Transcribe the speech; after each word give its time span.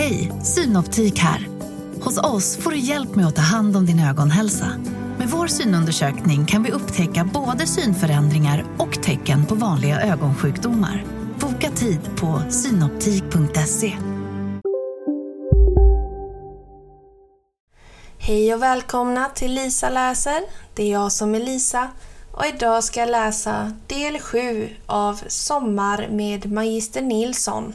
Hej, 0.00 0.32
Synoptik 0.42 1.18
här. 1.18 1.48
Hos 2.02 2.18
oss 2.18 2.56
får 2.56 2.70
du 2.70 2.78
hjälp 2.78 3.14
med 3.14 3.26
att 3.26 3.36
ta 3.36 3.42
hand 3.42 3.76
om 3.76 3.86
din 3.86 4.00
ögonhälsa. 4.00 4.66
Med 5.18 5.28
vår 5.28 5.46
synundersökning 5.46 6.46
kan 6.46 6.62
vi 6.62 6.70
upptäcka 6.70 7.24
både 7.34 7.66
synförändringar 7.66 8.64
och 8.78 9.02
tecken 9.02 9.46
på 9.46 9.54
vanliga 9.54 10.00
ögonsjukdomar. 10.00 11.04
Boka 11.40 11.70
tid 11.70 12.00
på 12.16 12.42
synoptik.se. 12.50 13.96
Hej 18.18 18.54
och 18.54 18.62
välkomna 18.62 19.28
till 19.28 19.54
Lisa 19.54 19.90
läser. 19.90 20.40
Det 20.74 20.82
är 20.82 20.92
jag 20.92 21.12
som 21.12 21.34
är 21.34 21.40
Lisa 21.40 21.88
och 22.32 22.46
idag 22.46 22.84
ska 22.84 23.00
jag 23.00 23.10
läsa 23.10 23.72
del 23.86 24.20
7 24.20 24.68
av 24.86 25.20
Sommar 25.26 26.08
med 26.10 26.52
Magister 26.52 27.02
Nilsson. 27.02 27.74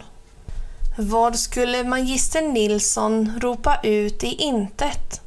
Vad 0.98 1.40
skulle 1.40 1.84
magister 1.84 2.42
Nilsson 2.42 3.40
ropa 3.42 3.80
ut 3.84 4.24
i 4.24 4.28
intet? 4.28 5.22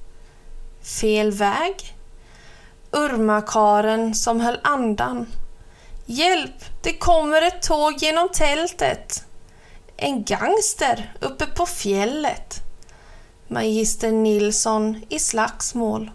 Fel 0.83 1.31
väg? 1.31 1.97
Urmakaren 2.91 4.15
som 4.15 4.41
höll 4.41 4.59
andan. 4.63 5.27
Hjälp, 6.07 6.83
det 6.83 6.93
kommer 6.93 7.43
ett 7.43 7.63
tåg 7.63 7.95
genom 7.99 8.29
tältet. 8.29 9.25
En 9.97 10.25
gangster 10.25 11.13
uppe 11.21 11.47
på 11.47 11.67
fjället. 11.67 12.55
Magister 13.49 14.13
Nilsson 14.13 15.03
i 15.09 15.19
slagsmål. 15.19 16.11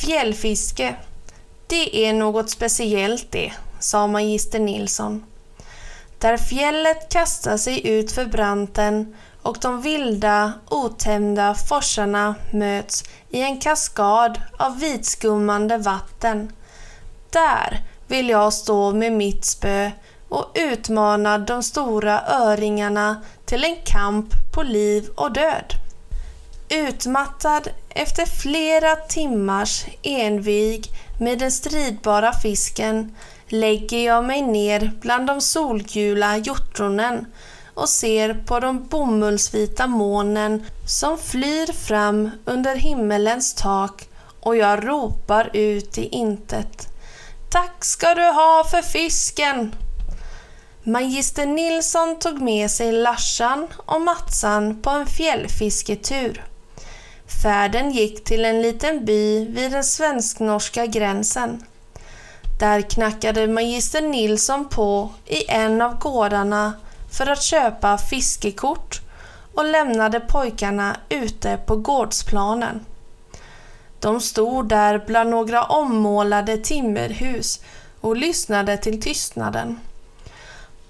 Fjällfiske. 0.00 0.96
Det 1.66 2.06
är 2.06 2.12
något 2.12 2.50
speciellt 2.50 3.32
det, 3.32 3.52
sa 3.80 4.06
magister 4.06 4.58
Nilsson 4.58 5.24
där 6.18 6.36
fjället 6.36 7.12
kastar 7.12 7.56
sig 7.56 7.88
ut 7.88 8.12
för 8.12 8.24
branten 8.24 9.16
och 9.42 9.56
de 9.60 9.82
vilda, 9.82 10.52
otämjda 10.70 11.54
forsarna 11.54 12.34
möts 12.52 13.04
i 13.30 13.40
en 13.40 13.60
kaskad 13.60 14.40
av 14.58 14.78
vitskummande 14.78 15.76
vatten. 15.76 16.52
Där 17.30 17.84
vill 18.06 18.28
jag 18.28 18.52
stå 18.52 18.92
med 18.92 19.12
mitt 19.12 19.44
spö 19.44 19.90
och 20.28 20.50
utmana 20.54 21.38
de 21.38 21.62
stora 21.62 22.22
öringarna 22.26 23.22
till 23.44 23.64
en 23.64 23.76
kamp 23.84 24.26
på 24.54 24.62
liv 24.62 25.08
och 25.16 25.32
död. 25.32 25.72
Utmattad 26.68 27.68
efter 27.88 28.26
flera 28.26 28.96
timmars 28.96 29.86
envig 30.02 30.86
med 31.20 31.38
den 31.38 31.52
stridbara 31.52 32.32
fisken 32.32 33.16
lägger 33.48 34.04
jag 34.04 34.24
mig 34.24 34.42
ner 34.42 34.92
bland 35.00 35.26
de 35.26 35.40
solgula 35.40 36.36
hjortronen 36.36 37.26
och 37.74 37.88
ser 37.88 38.34
på 38.34 38.60
de 38.60 38.84
bomullsvita 38.84 39.86
molnen 39.86 40.64
som 40.86 41.18
flyr 41.18 41.72
fram 41.72 42.30
under 42.44 42.76
himmelens 42.76 43.54
tak 43.54 44.08
och 44.40 44.56
jag 44.56 44.88
ropar 44.88 45.50
ut 45.52 45.98
i 45.98 46.08
intet. 46.08 46.88
Tack 47.50 47.84
ska 47.84 48.14
du 48.14 48.24
ha 48.24 48.64
för 48.70 48.82
fisken! 48.82 49.74
Magister 50.82 51.46
Nilsson 51.46 52.18
tog 52.18 52.40
med 52.40 52.70
sig 52.70 52.92
Larsan 52.92 53.66
och 53.76 54.00
Matsan 54.00 54.82
på 54.82 54.90
en 54.90 55.06
fjällfisketur. 55.06 56.44
Färden 57.42 57.90
gick 57.90 58.24
till 58.24 58.44
en 58.44 58.62
liten 58.62 59.04
by 59.04 59.44
vid 59.44 59.72
den 59.72 59.84
svensk-norska 59.84 60.86
gränsen. 60.86 61.62
Där 62.58 62.80
knackade 62.80 63.46
magister 63.46 64.02
Nilsson 64.02 64.68
på 64.68 65.10
i 65.26 65.50
en 65.50 65.82
av 65.82 65.98
gårdarna 65.98 66.72
för 67.10 67.26
att 67.26 67.42
köpa 67.42 67.98
fiskekort 67.98 69.00
och 69.54 69.64
lämnade 69.64 70.20
pojkarna 70.20 70.96
ute 71.08 71.56
på 71.66 71.76
gårdsplanen. 71.76 72.84
De 74.00 74.20
stod 74.20 74.68
där 74.68 75.04
bland 75.06 75.30
några 75.30 75.62
ommålade 75.62 76.56
timmerhus 76.56 77.60
och 78.00 78.16
lyssnade 78.16 78.76
till 78.76 79.02
tystnaden. 79.02 79.80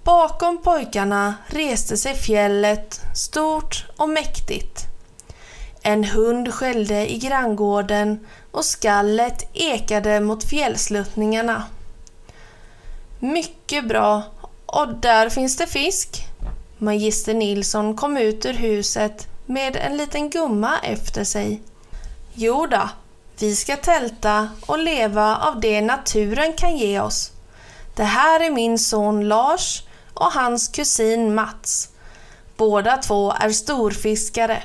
Bakom 0.02 0.62
pojkarna 0.62 1.34
reste 1.46 1.96
sig 1.96 2.14
fjället 2.14 3.00
stort 3.14 3.86
och 3.96 4.08
mäktigt. 4.08 4.84
En 5.82 6.04
hund 6.04 6.54
skällde 6.54 7.12
i 7.12 7.18
granngården 7.18 8.26
och 8.58 8.64
skallet 8.64 9.50
ekade 9.52 10.20
mot 10.20 10.44
fjällsluttningarna. 10.44 11.64
Mycket 13.18 13.88
bra. 13.88 14.22
Och 14.66 14.94
där 14.94 15.28
finns 15.28 15.56
det 15.56 15.66
fisk. 15.66 16.26
Magister 16.78 17.34
Nilsson 17.34 17.96
kom 17.96 18.16
ut 18.16 18.46
ur 18.46 18.52
huset 18.52 19.26
med 19.46 19.76
en 19.76 19.96
liten 19.96 20.30
gumma 20.30 20.78
efter 20.82 21.24
sig. 21.24 21.62
Jodå, 22.34 22.88
vi 23.38 23.56
ska 23.56 23.76
tälta 23.76 24.48
och 24.66 24.78
leva 24.78 25.36
av 25.36 25.60
det 25.60 25.80
naturen 25.80 26.52
kan 26.52 26.76
ge 26.76 27.00
oss. 27.00 27.30
Det 27.96 28.04
här 28.04 28.40
är 28.40 28.50
min 28.50 28.78
son 28.78 29.28
Lars 29.28 29.82
och 30.14 30.32
hans 30.32 30.68
kusin 30.68 31.34
Mats. 31.34 31.88
Båda 32.56 32.96
två 32.96 33.32
är 33.32 33.50
storfiskare. 33.50 34.62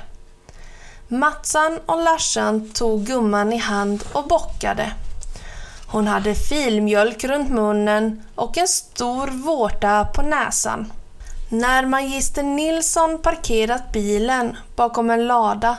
Matsan 1.14 1.80
och 1.86 2.02
Larsan 2.02 2.70
tog 2.70 3.04
gumman 3.06 3.52
i 3.52 3.56
hand 3.56 4.04
och 4.12 4.28
bockade. 4.28 4.92
Hon 5.86 6.06
hade 6.06 6.34
filmjölk 6.34 7.24
runt 7.24 7.50
munnen 7.50 8.22
och 8.34 8.58
en 8.58 8.68
stor 8.68 9.26
vårta 9.26 10.04
på 10.04 10.22
näsan. 10.22 10.92
När 11.48 11.86
magister 11.86 12.42
Nilsson 12.42 13.18
parkerat 13.22 13.92
bilen 13.92 14.56
bakom 14.76 15.10
en 15.10 15.26
lada 15.26 15.78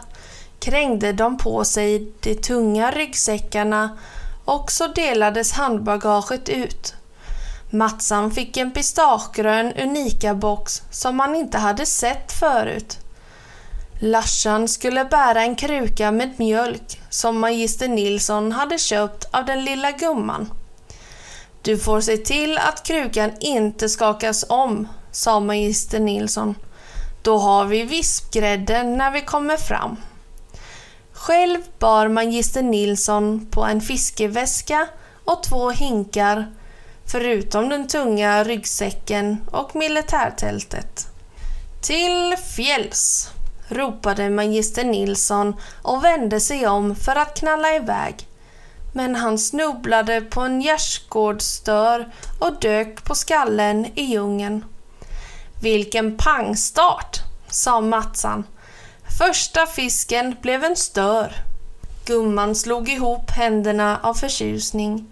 krängde 0.59 1.13
de 1.13 1.37
på 1.37 1.65
sig 1.65 2.11
de 2.19 2.35
tunga 2.35 2.91
ryggsäckarna 2.91 3.97
och 4.45 4.71
så 4.71 4.87
delades 4.87 5.51
handbagaget 5.51 6.49
ut. 6.49 6.93
Matsan 7.69 8.31
fick 8.31 8.57
en 8.57 8.71
pistagegrön 8.71 9.73
Unika-box 9.73 10.81
som 10.91 11.15
man 11.15 11.35
inte 11.35 11.57
hade 11.57 11.85
sett 11.85 12.31
förut. 12.31 12.99
Larsan 13.99 14.67
skulle 14.67 15.05
bära 15.05 15.41
en 15.41 15.55
kruka 15.55 16.11
med 16.11 16.39
mjölk 16.39 17.01
som 17.09 17.39
magister 17.39 17.87
Nilsson 17.87 18.51
hade 18.51 18.77
köpt 18.77 19.25
av 19.31 19.45
den 19.45 19.65
lilla 19.65 19.91
gumman. 19.91 20.51
Du 21.61 21.77
får 21.77 22.01
se 22.01 22.17
till 22.17 22.57
att 22.57 22.83
krukan 22.83 23.31
inte 23.39 23.89
skakas 23.89 24.45
om, 24.49 24.87
sa 25.11 25.39
magister 25.39 25.99
Nilsson. 25.99 26.55
Då 27.21 27.37
har 27.37 27.65
vi 27.65 27.83
vispgrädden 27.83 28.97
när 28.97 29.11
vi 29.11 29.21
kommer 29.21 29.57
fram. 29.57 29.97
Själv 31.13 31.59
bar 31.79 32.07
magister 32.07 32.63
Nilsson 32.63 33.47
på 33.51 33.63
en 33.63 33.81
fiskeväska 33.81 34.87
och 35.25 35.43
två 35.43 35.69
hinkar, 35.69 36.51
förutom 37.05 37.69
den 37.69 37.87
tunga 37.87 38.43
ryggsäcken 38.43 39.41
och 39.51 39.75
militärtältet. 39.75 41.07
Till 41.81 42.35
fjälls! 42.55 43.34
Ropade 43.67 44.29
magister 44.29 44.83
Nilsson 44.83 45.55
och 45.81 46.03
vände 46.03 46.39
sig 46.39 46.67
om 46.67 46.95
för 46.95 47.15
att 47.15 47.39
knalla 47.39 47.75
iväg. 47.75 48.27
Men 48.93 49.15
han 49.15 49.37
snubblade 49.37 50.21
på 50.21 50.41
en 50.41 50.61
gärdsgårdsdörr 50.61 52.11
och 52.39 52.59
dök 52.59 53.03
på 53.03 53.15
skallen 53.15 53.85
i 53.95 54.03
djungeln. 54.03 54.65
Vilken 55.61 56.17
pangstart, 56.17 57.19
sa 57.49 57.81
Matsan. 57.81 58.43
Första 59.17 59.65
fisken 59.65 60.35
blev 60.41 60.63
en 60.63 60.75
stör. 60.75 61.33
Gumman 62.05 62.55
slog 62.55 62.89
ihop 62.89 63.31
händerna 63.31 63.99
av 64.03 64.13
förtjusning. 64.13 65.07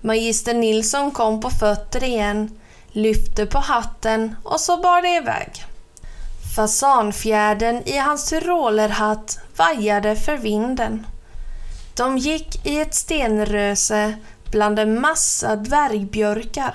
Magister 0.00 0.54
Nilsson 0.54 1.10
kom 1.10 1.40
på 1.40 1.50
fötter 1.50 2.04
igen, 2.04 2.50
lyfte 2.88 3.46
på 3.46 3.58
hatten 3.58 4.36
och 4.42 4.60
så 4.60 4.76
bar 4.76 5.02
det 5.02 5.16
iväg. 5.16 5.64
Fasanfjärden 6.54 7.88
i 7.88 7.98
hans 7.98 8.28
tyrolerhatt 8.28 9.38
vajade 9.56 10.16
för 10.16 10.36
vinden. 10.36 11.06
De 11.96 12.18
gick 12.18 12.66
i 12.66 12.80
ett 12.80 12.94
stenröse 12.94 14.14
bland 14.50 14.78
en 14.78 15.00
massa 15.00 15.56
dvärgbjörkar. 15.56 16.74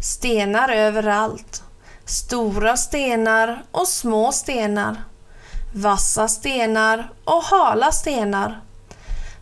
Stenar 0.00 0.68
överallt. 0.68 1.62
Stora 2.04 2.76
stenar 2.76 3.62
och 3.70 3.88
små 3.88 4.32
stenar. 4.32 5.04
Vassa 5.74 6.28
stenar 6.28 7.10
och 7.24 7.42
hala 7.42 7.92
stenar. 7.92 8.60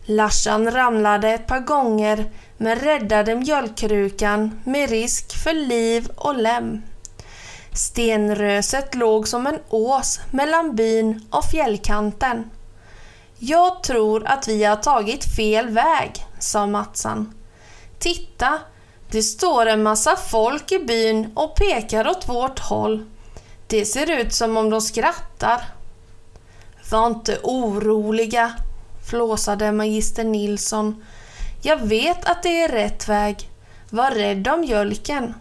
Larsan 0.05 0.71
ramlade 0.71 1.29
ett 1.29 1.47
par 1.47 1.59
gånger 1.59 2.31
men 2.57 2.75
räddade 2.75 3.35
mjölkkrukan 3.35 4.61
med 4.63 4.89
risk 4.89 5.43
för 5.43 5.53
liv 5.53 6.09
och 6.15 6.35
lem. 6.35 6.81
Stenröset 7.73 8.95
låg 8.95 9.27
som 9.27 9.47
en 9.47 9.59
ås 9.69 10.19
mellan 10.31 10.75
byn 10.75 11.25
och 11.29 11.45
fjällkanten. 11.45 12.49
Jag 13.39 13.83
tror 13.83 14.27
att 14.27 14.47
vi 14.47 14.63
har 14.63 14.75
tagit 14.75 15.35
fel 15.35 15.69
väg, 15.69 16.25
sa 16.39 16.67
Matsan. 16.67 17.33
Titta, 17.99 18.59
det 19.11 19.23
står 19.23 19.65
en 19.65 19.83
massa 19.83 20.15
folk 20.15 20.71
i 20.71 20.79
byn 20.79 21.31
och 21.35 21.55
pekar 21.55 22.07
åt 22.07 22.29
vårt 22.29 22.59
håll. 22.59 23.05
Det 23.67 23.85
ser 23.85 24.11
ut 24.19 24.33
som 24.33 24.57
om 24.57 24.69
de 24.69 24.81
skrattar. 24.81 25.61
Var 26.91 27.07
inte 27.07 27.39
oroliga, 27.43 28.51
flåsade 29.09 29.71
magister 29.71 30.23
Nilsson. 30.23 31.03
Jag 31.61 31.77
vet 31.77 32.25
att 32.25 32.43
det 32.43 32.63
är 32.63 32.69
rätt 32.69 33.07
väg. 33.09 33.49
Var 33.89 34.11
rädd 34.11 34.47
om 34.47 34.61
mjölken. 34.61 35.33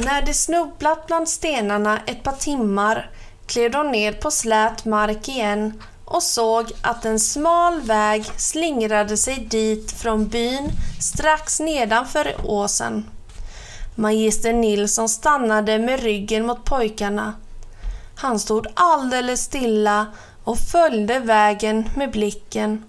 När 0.00 0.22
de 0.22 0.34
snubblat 0.34 1.06
bland 1.06 1.28
stenarna 1.28 2.00
ett 2.06 2.22
par 2.22 2.32
timmar 2.32 3.10
klev 3.46 3.70
de 3.70 3.90
ner 3.90 4.12
på 4.12 4.30
slät 4.30 4.84
mark 4.84 5.28
igen 5.28 5.82
och 6.04 6.22
såg 6.22 6.72
att 6.82 7.04
en 7.04 7.20
smal 7.20 7.80
väg 7.80 8.24
slingrade 8.36 9.16
sig 9.16 9.36
dit 9.36 9.92
från 9.92 10.28
byn 10.28 10.70
strax 11.00 11.60
nedanför 11.60 12.34
åsen. 12.44 13.10
Magister 13.94 14.52
Nilsson 14.52 15.08
stannade 15.08 15.78
med 15.78 16.00
ryggen 16.00 16.46
mot 16.46 16.64
pojkarna. 16.64 17.34
Han 18.16 18.38
stod 18.38 18.66
alldeles 18.74 19.40
stilla 19.40 20.06
och 20.44 20.58
följde 20.58 21.18
vägen 21.18 21.90
med 21.96 22.10
blicken 22.10 22.84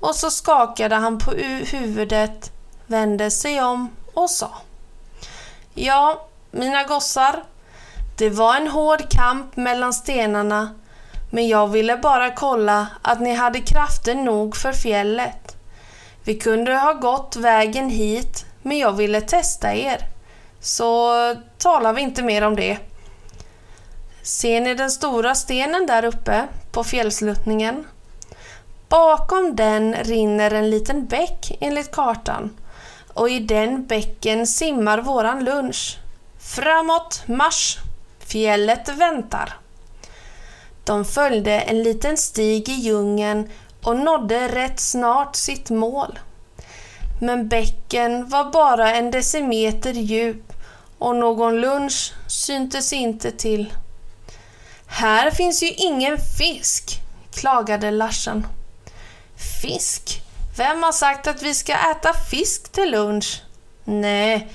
och 0.00 0.14
så 0.14 0.30
skakade 0.30 0.94
han 0.94 1.18
på 1.18 1.30
huvudet, 1.70 2.52
vände 2.86 3.30
sig 3.30 3.62
om 3.62 3.90
och 4.14 4.30
sa 4.30 4.50
Ja, 5.74 6.27
mina 6.50 6.84
gossar, 6.84 7.42
det 8.18 8.30
var 8.30 8.56
en 8.56 8.68
hård 8.68 9.10
kamp 9.10 9.56
mellan 9.56 9.92
stenarna 9.92 10.74
men 11.30 11.48
jag 11.48 11.68
ville 11.68 11.96
bara 11.96 12.30
kolla 12.30 12.86
att 13.02 13.20
ni 13.20 13.34
hade 13.34 13.60
krafter 13.60 14.14
nog 14.14 14.56
för 14.56 14.72
fjället. 14.72 15.56
Vi 16.24 16.34
kunde 16.34 16.74
ha 16.74 16.92
gått 16.92 17.36
vägen 17.36 17.90
hit, 17.90 18.46
men 18.62 18.78
jag 18.78 18.92
ville 18.92 19.20
testa 19.20 19.74
er. 19.74 20.06
Så 20.60 21.12
talar 21.58 21.92
vi 21.92 22.02
inte 22.02 22.22
mer 22.22 22.42
om 22.42 22.56
det. 22.56 22.78
Ser 24.22 24.60
ni 24.60 24.74
den 24.74 24.90
stora 24.90 25.34
stenen 25.34 25.86
där 25.86 26.04
uppe 26.04 26.44
på 26.72 26.84
fjällsluttningen? 26.84 27.84
Bakom 28.88 29.56
den 29.56 29.94
rinner 29.94 30.50
en 30.50 30.70
liten 30.70 31.06
bäck 31.06 31.56
enligt 31.60 31.92
kartan 31.92 32.56
och 33.14 33.30
i 33.30 33.38
den 33.38 33.86
bäcken 33.86 34.46
simmar 34.46 34.98
våran 34.98 35.44
lunch. 35.44 35.98
Framåt, 36.48 37.22
marsch! 37.26 37.78
Fjället 38.18 38.88
väntar. 38.88 39.56
De 40.84 41.04
följde 41.04 41.60
en 41.60 41.82
liten 41.82 42.16
stig 42.16 42.68
i 42.68 42.72
djungeln 42.72 43.50
och 43.82 43.96
nådde 43.96 44.48
rätt 44.48 44.80
snart 44.80 45.36
sitt 45.36 45.70
mål. 45.70 46.18
Men 47.20 47.48
bäcken 47.48 48.28
var 48.28 48.44
bara 48.44 48.94
en 48.94 49.10
decimeter 49.10 49.92
djup 49.92 50.52
och 50.98 51.16
någon 51.16 51.60
lunch 51.60 52.12
syntes 52.26 52.92
inte 52.92 53.30
till. 53.30 53.72
Här 54.86 55.30
finns 55.30 55.62
ju 55.62 55.68
ingen 55.68 56.18
fisk, 56.38 57.00
klagade 57.34 57.90
Larsen. 57.90 58.46
Fisk? 59.62 60.22
Vem 60.56 60.82
har 60.82 60.92
sagt 60.92 61.26
att 61.26 61.42
vi 61.42 61.54
ska 61.54 61.72
äta 61.72 62.12
fisk 62.30 62.72
till 62.72 62.90
lunch? 62.90 63.42
Nej, 63.84 64.48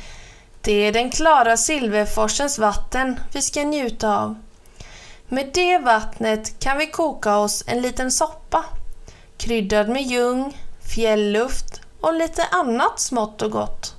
det 0.63 0.87
är 0.87 0.91
den 0.91 1.11
klara 1.11 1.57
Silverforsens 1.57 2.59
vatten 2.59 3.19
vi 3.31 3.41
ska 3.41 3.63
njuta 3.63 4.17
av. 4.17 4.35
Med 5.27 5.49
det 5.53 5.77
vattnet 5.77 6.59
kan 6.59 6.77
vi 6.77 6.87
koka 6.87 7.37
oss 7.37 7.63
en 7.67 7.81
liten 7.81 8.11
soppa, 8.11 8.65
kryddad 9.37 9.89
med 9.89 10.01
ljung, 10.01 10.57
fjällluft 10.95 11.81
och 12.01 12.13
lite 12.13 12.43
annat 12.51 12.99
smått 12.99 13.41
och 13.41 13.51
gott. 13.51 13.95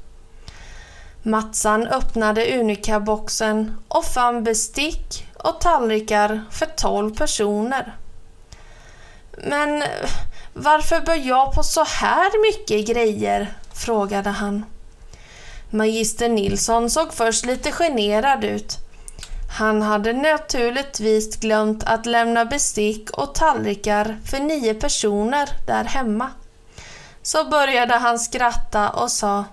Matsan 1.22 1.86
öppnade 1.86 2.60
Unica-boxen 2.60 3.76
och 3.88 4.04
fann 4.04 4.44
bestick 4.44 5.28
och 5.34 5.60
tallrikar 5.60 6.44
för 6.50 6.66
tolv 6.66 7.16
personer. 7.16 7.96
Men 9.38 9.84
varför 10.52 11.00
bör 11.00 11.26
jag 11.26 11.54
på 11.54 11.62
så 11.62 11.84
här 11.84 12.42
mycket 12.42 12.86
grejer? 12.94 13.54
frågade 13.74 14.30
han. 14.30 14.64
Magister 15.74 16.28
Nilsson 16.28 16.90
såg 16.90 17.12
först 17.14 17.46
lite 17.46 17.72
generad 17.72 18.44
ut 18.44 18.78
han 19.54 19.82
hade 19.82 20.12
naturligtvis 20.12 21.36
glömt 21.36 21.84
att 21.84 22.06
lämna 22.06 22.44
bestick 22.44 23.10
och 23.10 23.34
tallrikar 23.34 24.18
för 24.30 24.40
nio 24.40 24.74
personer 24.74 25.48
där 25.66 25.84
hemma. 25.84 26.30
Så 27.22 27.44
började 27.44 27.94
han 27.94 28.18
skratta 28.18 28.90
och 28.90 29.10
sa 29.10 29.44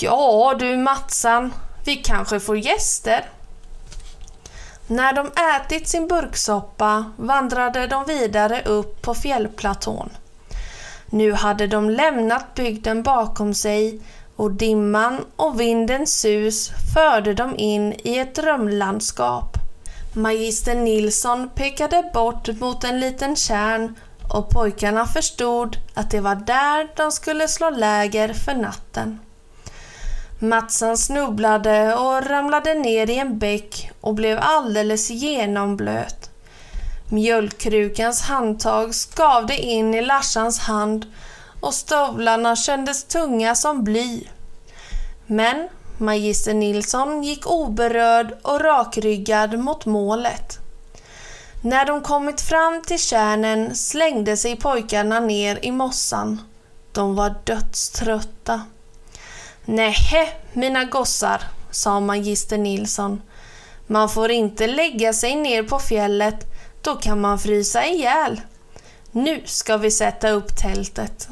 Ja 0.00 0.54
du 0.58 0.76
Matsan, 0.76 1.52
vi 1.84 1.96
kanske 1.96 2.40
får 2.40 2.58
gäster. 2.58 3.28
När 4.86 5.12
de 5.12 5.30
ätit 5.56 5.88
sin 5.88 6.08
burksoppa 6.08 7.12
vandrade 7.16 7.86
de 7.86 8.04
vidare 8.04 8.62
upp 8.62 9.02
på 9.02 9.14
fjällplatån. 9.14 10.10
Nu 11.06 11.32
hade 11.32 11.66
de 11.66 11.90
lämnat 11.90 12.54
bygden 12.54 13.02
bakom 13.02 13.54
sig 13.54 14.00
och 14.40 14.50
dimman 14.50 15.24
och 15.36 15.60
vindens 15.60 16.20
sus 16.20 16.70
förde 16.94 17.34
dem 17.34 17.54
in 17.58 17.94
i 18.04 18.18
ett 18.18 18.34
drömlandskap. 18.34 19.56
Magister 20.14 20.74
Nilsson 20.74 21.50
pekade 21.54 22.10
bort 22.14 22.48
mot 22.60 22.84
en 22.84 23.00
liten 23.00 23.36
kärn 23.36 23.94
och 24.34 24.50
pojkarna 24.50 25.06
förstod 25.06 25.76
att 25.94 26.10
det 26.10 26.20
var 26.20 26.34
där 26.34 26.88
de 26.96 27.12
skulle 27.12 27.48
slå 27.48 27.70
läger 27.70 28.32
för 28.32 28.54
natten. 28.54 29.18
Matsan 30.38 30.96
snubblade 30.96 31.94
och 31.94 32.26
ramlade 32.26 32.74
ner 32.74 33.10
i 33.10 33.18
en 33.18 33.38
bäck 33.38 33.90
och 34.00 34.14
blev 34.14 34.38
alldeles 34.40 35.10
genomblöt. 35.10 36.30
Mjölkkrukans 37.08 38.22
handtag 38.22 38.94
skavde 38.94 39.58
in 39.58 39.94
i 39.94 40.02
Larsans 40.02 40.58
hand 40.58 41.06
och 41.60 41.74
stövlarna 41.74 42.56
kändes 42.56 43.04
tunga 43.04 43.54
som 43.54 43.84
bly. 43.84 44.24
Men 45.26 45.68
magister 45.98 46.54
Nilsson 46.54 47.22
gick 47.22 47.46
oberörd 47.46 48.38
och 48.42 48.60
rakryggad 48.60 49.58
mot 49.58 49.86
målet. 49.86 50.58
När 51.62 51.84
de 51.84 52.00
kommit 52.00 52.40
fram 52.40 52.82
till 52.82 52.98
kärnen 52.98 53.76
slängde 53.76 54.36
sig 54.36 54.56
pojkarna 54.56 55.20
ner 55.20 55.58
i 55.62 55.70
mossan. 55.70 56.40
De 56.92 57.14
var 57.14 57.34
dödströtta. 57.44 58.62
Nähä, 59.64 60.28
mina 60.52 60.84
gossar, 60.84 61.42
sa 61.70 62.00
magister 62.00 62.58
Nilsson. 62.58 63.22
Man 63.86 64.08
får 64.08 64.30
inte 64.30 64.66
lägga 64.66 65.12
sig 65.12 65.34
ner 65.36 65.62
på 65.62 65.78
fjället, 65.78 66.46
då 66.82 66.94
kan 66.94 67.20
man 67.20 67.38
frysa 67.38 67.86
ihjäl. 67.86 68.40
Nu 69.10 69.42
ska 69.44 69.76
vi 69.76 69.90
sätta 69.90 70.30
upp 70.30 70.56
tältet. 70.56 71.28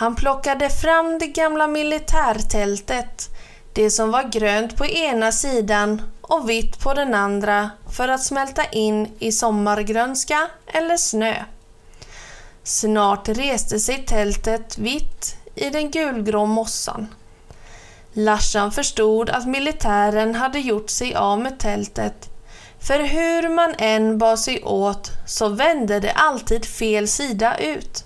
Han 0.00 0.14
plockade 0.14 0.70
fram 0.70 1.18
det 1.18 1.26
gamla 1.26 1.66
militärtältet, 1.66 3.28
det 3.72 3.90
som 3.90 4.10
var 4.10 4.22
grönt 4.22 4.76
på 4.76 4.86
ena 4.86 5.32
sidan 5.32 6.02
och 6.20 6.50
vitt 6.50 6.80
på 6.80 6.94
den 6.94 7.14
andra 7.14 7.70
för 7.96 8.08
att 8.08 8.24
smälta 8.24 8.64
in 8.64 9.08
i 9.18 9.32
sommargrönska 9.32 10.48
eller 10.66 10.96
snö. 10.96 11.34
Snart 12.62 13.28
reste 13.28 13.78
sig 13.78 14.06
tältet 14.06 14.78
vitt 14.78 15.36
i 15.54 15.70
den 15.70 15.90
gulgrå 15.90 16.46
mossan. 16.46 17.06
Larsan 18.12 18.72
förstod 18.72 19.30
att 19.30 19.48
militären 19.48 20.34
hade 20.34 20.58
gjort 20.58 20.90
sig 20.90 21.14
av 21.14 21.40
med 21.40 21.58
tältet 21.58 22.28
för 22.78 23.00
hur 23.00 23.48
man 23.48 23.74
än 23.78 24.18
bar 24.18 24.36
sig 24.36 24.62
åt 24.62 25.10
så 25.26 25.48
vände 25.48 26.00
det 26.00 26.12
alltid 26.12 26.64
fel 26.64 27.08
sida 27.08 27.58
ut. 27.58 28.04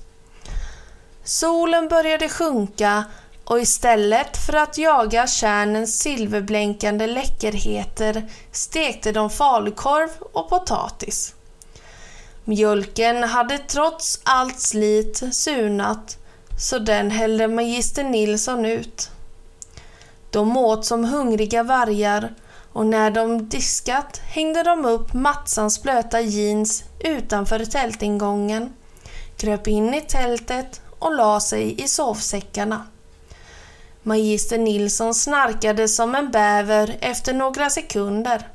Solen 1.25 1.89
började 1.89 2.29
sjunka 2.29 3.05
och 3.45 3.61
istället 3.61 4.47
för 4.47 4.53
att 4.53 4.79
jaga 4.79 5.27
kärnens 5.27 5.99
silverblänkande 5.99 7.07
läckerheter 7.07 8.31
stekte 8.53 9.13
de 9.13 9.31
falukorv 9.31 10.11
och 10.33 10.49
potatis. 10.49 11.35
Mjölken 12.45 13.23
hade 13.23 13.59
trots 13.59 14.21
allt 14.23 14.61
slit 14.61 15.23
surnat 15.33 16.19
så 16.59 16.79
den 16.79 17.11
hällde 17.11 17.49
magister 17.49 18.05
Nilsson 18.05 18.65
ut. 18.65 19.11
De 20.31 20.57
åt 20.57 20.85
som 20.85 21.05
hungriga 21.05 21.63
vargar 21.63 22.35
och 22.73 22.87
när 22.87 23.11
de 23.11 23.49
diskat 23.49 24.21
hängde 24.25 24.63
de 24.63 24.85
upp 24.85 25.13
Matsans 25.15 25.83
blöta 25.83 26.21
jeans 26.21 26.85
utanför 27.01 27.65
tältingången, 27.65 28.73
kröp 29.37 29.69
in 29.69 29.95
i 29.95 30.01
tältet 30.01 30.81
och 31.05 31.17
la 31.17 31.41
sig 31.41 31.83
i 31.83 31.89
sovsäckarna. 31.89 32.87
Magister 34.03 34.59
Nilsson 34.59 35.15
snarkade 35.15 35.89
som 35.89 36.15
en 36.15 36.31
bäver 36.31 36.97
efter 37.01 37.33
några 37.33 37.71
sekunder. 37.71 38.49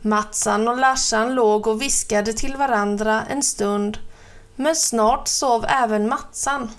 Matsan 0.00 0.68
och 0.68 0.78
Larsan 0.78 1.34
låg 1.34 1.66
och 1.66 1.82
viskade 1.82 2.32
till 2.32 2.56
varandra 2.56 3.22
en 3.30 3.42
stund, 3.42 3.98
men 4.56 4.76
snart 4.76 5.28
sov 5.28 5.64
även 5.68 6.08
Matsan. 6.08 6.70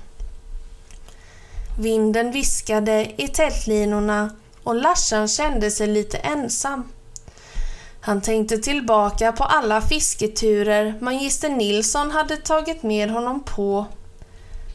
Vinden 1.79 2.31
viskade 2.31 3.13
i 3.17 3.27
tältlinorna 3.27 4.29
och 4.63 4.75
Larsan 4.75 5.27
kände 5.27 5.71
sig 5.71 5.87
lite 5.87 6.17
ensam. 6.17 6.83
Han 8.01 8.21
tänkte 8.21 8.57
tillbaka 8.57 9.31
på 9.31 9.43
alla 9.43 9.81
fisketurer 9.81 10.95
magister 11.01 11.49
Nilsson 11.49 12.11
hade 12.11 12.37
tagit 12.37 12.83
med 12.83 13.09
honom 13.09 13.43
på. 13.43 13.85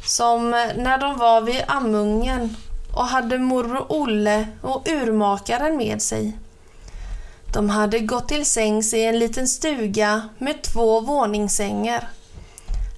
Som 0.04 0.50
när 0.76 0.98
de 0.98 1.18
var 1.18 1.40
vid 1.40 1.64
Amungen 1.68 2.56
och 2.94 3.04
hade 3.04 3.38
morbror 3.38 3.86
Olle 3.88 4.46
och 4.62 4.88
urmakaren 4.88 5.76
med 5.76 6.02
sig. 6.02 6.38
De 7.52 7.68
hade 7.68 7.98
gått 7.98 8.28
till 8.28 8.46
sängs 8.46 8.94
i 8.94 9.04
en 9.04 9.18
liten 9.18 9.48
stuga 9.48 10.28
med 10.38 10.62
två 10.62 11.00
våningssängar. 11.00 12.08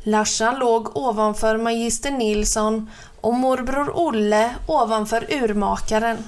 Larsan 0.03 0.59
låg 0.59 0.97
ovanför 0.97 1.57
magister 1.57 2.11
Nilsson 2.11 2.91
och 3.21 3.35
morbror 3.35 3.91
Olle 3.95 4.55
ovanför 4.67 5.27
urmakaren. 5.33 6.19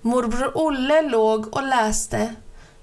Morbror 0.00 0.52
Olle 0.54 1.02
låg 1.02 1.56
och 1.56 1.62
läste 1.62 2.34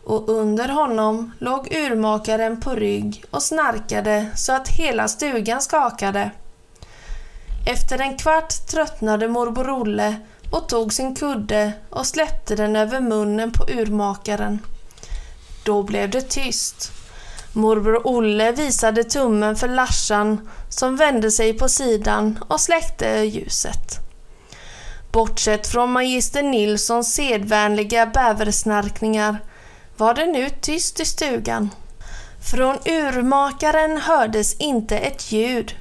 och 0.04 0.30
under 0.30 0.70
honom 0.70 1.32
låg 1.40 1.68
urmakaren 1.72 2.62
på 2.62 2.76
rygg 2.76 3.24
och 3.32 3.44
snarkade 3.44 4.26
så 4.36 4.54
att 4.54 4.68
hela 4.68 5.08
stugan 5.08 5.62
skakade. 5.62 6.32
Efter 7.70 8.02
en 8.02 8.18
kvart 8.18 8.68
tröttnade 8.68 9.28
morbror 9.28 9.70
Olle 9.82 10.16
och 10.52 10.70
tog 10.70 10.94
sin 10.94 11.16
kudde 11.16 11.74
och 11.90 12.06
släppte 12.06 12.56
den 12.56 12.76
över 12.76 13.00
munnen 13.00 13.52
på 13.52 13.64
urmakaren. 13.72 14.60
Då 15.64 15.84
blev 15.84 16.10
det 16.10 16.22
tyst. 16.22 16.92
Morbror 17.54 18.02
Olle 18.08 18.52
visade 18.52 19.04
tummen 19.04 19.56
för 19.56 19.68
Larsan 19.68 20.50
som 20.70 20.96
vände 20.96 21.32
sig 21.32 21.54
på 21.54 21.70
sidan 21.70 22.40
och 22.48 22.62
släckte 22.62 23.08
ljuset. 23.08 24.00
Bortsett 25.12 25.68
från 25.68 25.92
magister 25.92 26.44
Nilssons 26.44 27.14
sedvänliga 27.14 28.06
bäversnarkningar 28.06 29.38
var 29.98 30.14
det 30.14 30.26
nu 30.26 30.50
tyst 30.50 31.00
i 31.00 31.06
stugan. 31.06 31.70
Från 32.52 32.76
urmakaren 32.76 33.98
hördes 33.98 34.54
inte 34.54 34.98
ett 34.98 35.32
ljud, 35.32 35.76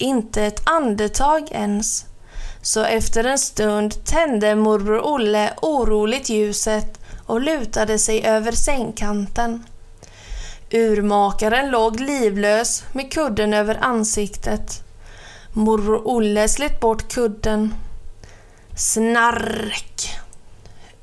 inte 0.00 0.42
ett 0.42 0.62
andetag 0.64 1.48
ens. 1.50 2.04
Så 2.62 2.84
efter 2.84 3.24
en 3.24 3.38
stund 3.38 4.04
tände 4.04 4.54
morbror 4.54 5.00
Olle 5.04 5.52
oroligt 5.62 6.28
ljuset 6.28 7.00
och 7.26 7.40
lutade 7.40 7.98
sig 7.98 8.26
över 8.26 8.52
sängkanten. 8.52 9.64
Urmakaren 10.72 11.70
låg 11.70 12.00
livlös 12.00 12.84
med 12.92 13.12
kudden 13.12 13.54
över 13.54 13.78
ansiktet. 13.80 14.82
Morbror 15.52 16.02
Olle 16.04 16.48
slet 16.48 16.80
bort 16.80 17.12
kudden. 17.12 17.74
Snark! 18.76 20.20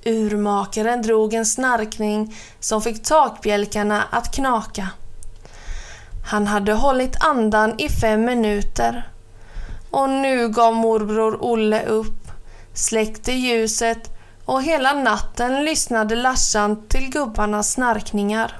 Urmakaren 0.05 1.01
drog 1.01 1.33
en 1.33 1.45
snarkning 1.45 2.35
som 2.59 2.81
fick 2.81 3.03
takbjälkarna 3.03 4.03
att 4.11 4.35
knaka. 4.35 4.89
Han 6.27 6.47
hade 6.47 6.73
hållit 6.73 7.23
andan 7.23 7.79
i 7.79 7.89
fem 7.89 8.25
minuter. 8.25 9.09
Och 9.91 10.09
nu 10.09 10.49
gav 10.49 10.75
morbror 10.75 11.37
Olle 11.41 11.85
upp, 11.85 12.31
släckte 12.73 13.31
ljuset 13.31 14.17
och 14.45 14.63
hela 14.63 14.93
natten 14.93 15.65
lyssnade 15.65 16.15
Larsan 16.15 16.87
till 16.87 17.09
gubbarnas 17.09 17.71
snarkningar. 17.71 18.59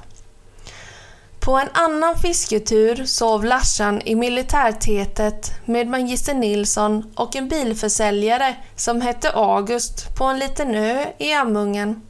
På 1.40 1.58
en 1.58 1.68
annan 1.74 2.16
fisketur 2.16 3.06
sov 3.06 3.46
Larsan 3.46 4.02
i 4.02 4.16
militärtetet 4.16 5.52
med 5.66 5.88
magister 5.88 6.34
Nilsson 6.34 7.12
och 7.16 7.36
en 7.36 7.48
bilförsäljare 7.48 8.56
som 8.76 9.02
hette 9.02 9.32
August 9.32 10.16
på 10.18 10.24
en 10.24 10.40
liten 10.40 10.76
ö 10.76 11.06
i 11.18 11.34
Amungen. 11.34 12.02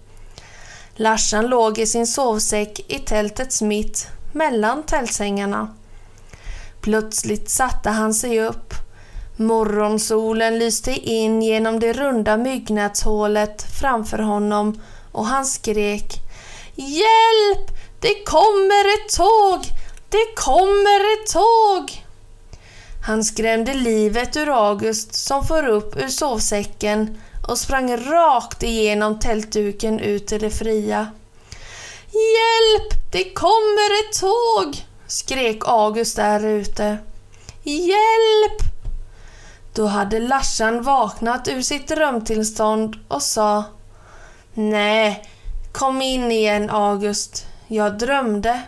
Larsan 0.95 1.47
låg 1.47 1.79
i 1.79 1.85
sin 1.85 2.07
sovsäck 2.07 2.79
i 2.87 2.99
tältets 2.99 3.61
mitt 3.61 4.16
mellan 4.33 4.83
tältsängarna. 4.83 5.75
Plötsligt 6.81 7.49
satte 7.49 7.89
han 7.89 8.13
sig 8.13 8.41
upp. 8.41 8.73
Morgonsolen 9.37 10.59
lyste 10.59 10.91
in 10.91 11.41
genom 11.41 11.79
det 11.79 11.93
runda 11.93 12.37
myggnätshålet 12.37 13.65
framför 13.79 14.19
honom 14.19 14.81
och 15.11 15.25
han 15.25 15.45
skrek 15.45 16.13
Hjälp! 16.75 17.71
Det 18.01 18.23
kommer 18.25 18.93
ett 18.93 19.15
tåg! 19.15 19.61
Det 20.09 20.35
kommer 20.35 21.13
ett 21.13 21.33
tåg! 21.33 22.03
Han 23.07 23.23
skrämde 23.23 23.73
livet 23.73 24.37
ur 24.37 24.69
August 24.69 25.15
som 25.15 25.45
for 25.45 25.67
upp 25.67 25.97
ur 25.97 26.07
sovsäcken 26.07 27.21
och 27.47 27.57
sprang 27.57 27.97
rakt 27.97 28.63
igenom 28.63 29.19
tältduken 29.19 29.99
ut 29.99 30.31
i 30.31 30.37
det 30.37 30.49
fria. 30.49 31.07
Hjälp! 32.37 33.11
Det 33.11 33.33
kommer 33.33 33.99
ett 33.99 34.19
tåg! 34.19 34.85
skrek 35.07 35.61
August 35.65 36.15
där 36.15 36.45
ute. 36.45 36.97
Hjälp! 37.63 38.61
Då 39.73 39.85
hade 39.85 40.19
Larsan 40.19 40.83
vaknat 40.83 41.47
ur 41.47 41.61
sitt 41.61 41.87
drömtillstånd 41.87 42.95
och 43.07 43.21
sa 43.21 43.63
Nej, 44.53 45.25
kom 45.71 46.01
in 46.01 46.31
igen 46.31 46.69
August. 46.69 47.45
Jag 47.67 47.97
drömde. 47.97 48.61